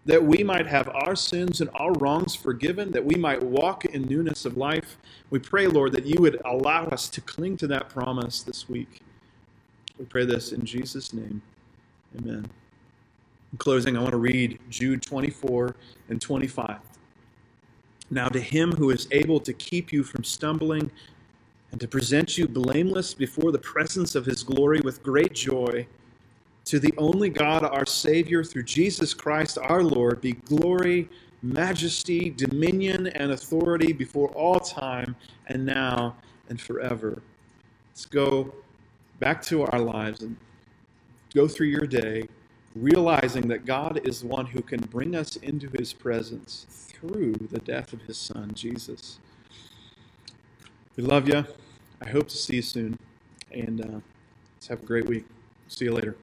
that 0.06 0.22
we 0.22 0.44
might 0.44 0.66
have 0.68 0.88
our 0.90 1.16
sins 1.16 1.60
and 1.60 1.68
our 1.74 1.92
wrongs 1.94 2.34
forgiven, 2.36 2.92
that 2.92 3.04
we 3.04 3.16
might 3.16 3.42
walk 3.42 3.84
in 3.84 4.02
newness 4.02 4.44
of 4.44 4.56
life. 4.56 4.96
We 5.30 5.40
pray, 5.40 5.66
Lord, 5.66 5.92
that 5.92 6.06
you 6.06 6.20
would 6.20 6.40
allow 6.44 6.86
us 6.86 7.08
to 7.08 7.20
cling 7.20 7.56
to 7.58 7.66
that 7.66 7.88
promise 7.88 8.42
this 8.42 8.68
week. 8.68 9.00
We 9.98 10.04
pray 10.04 10.24
this 10.24 10.52
in 10.52 10.64
Jesus' 10.64 11.12
name. 11.12 11.42
Amen. 12.16 12.46
In 13.50 13.58
closing, 13.58 13.96
I 13.96 14.00
want 14.00 14.12
to 14.12 14.18
read 14.18 14.60
Jude 14.70 15.02
24 15.02 15.74
and 16.08 16.22
25. 16.22 16.78
Now, 18.08 18.28
to 18.28 18.40
him 18.40 18.70
who 18.70 18.90
is 18.90 19.08
able 19.10 19.40
to 19.40 19.52
keep 19.52 19.92
you 19.92 20.04
from 20.04 20.22
stumbling 20.22 20.92
and 21.72 21.80
to 21.80 21.88
present 21.88 22.38
you 22.38 22.46
blameless 22.46 23.14
before 23.14 23.52
the 23.52 23.58
presence 23.58 24.14
of 24.14 24.26
his 24.26 24.42
glory 24.42 24.80
with 24.80 25.02
great 25.02 25.34
joy, 25.34 25.86
to 26.64 26.78
the 26.78 26.94
only 26.98 27.28
God, 27.28 27.64
our 27.64 27.86
Savior, 27.86 28.42
through 28.42 28.64
Jesus 28.64 29.14
Christ 29.14 29.58
our 29.58 29.82
Lord, 29.82 30.20
be 30.20 30.32
glory, 30.32 31.08
majesty, 31.42 32.30
dominion, 32.30 33.08
and 33.08 33.32
authority 33.32 33.92
before 33.92 34.28
all 34.30 34.58
time, 34.58 35.14
and 35.46 35.64
now 35.64 36.16
and 36.48 36.60
forever. 36.60 37.22
Let's 37.90 38.06
go 38.06 38.52
back 39.20 39.42
to 39.42 39.64
our 39.64 39.80
lives 39.80 40.22
and 40.22 40.36
go 41.34 41.46
through 41.46 41.68
your 41.68 41.86
day 41.86 42.28
realizing 42.76 43.48
that 43.48 43.64
God 43.64 44.00
is 44.04 44.20
the 44.20 44.26
one 44.26 44.46
who 44.46 44.60
can 44.60 44.80
bring 44.80 45.16
us 45.16 45.36
into 45.36 45.68
his 45.78 45.92
presence 45.92 46.66
through 46.68 47.32
the 47.50 47.58
death 47.58 47.92
of 47.92 48.02
his 48.02 48.18
son, 48.18 48.52
Jesus. 48.54 49.18
We 50.96 51.02
love 51.02 51.28
you. 51.28 51.44
I 52.00 52.08
hope 52.08 52.28
to 52.28 52.36
see 52.36 52.56
you 52.56 52.62
soon. 52.62 52.98
And 53.52 53.82
uh, 53.82 54.00
let's 54.54 54.68
have 54.68 54.82
a 54.82 54.86
great 54.86 55.06
week. 55.06 55.26
See 55.68 55.84
you 55.84 55.92
later. 55.92 56.16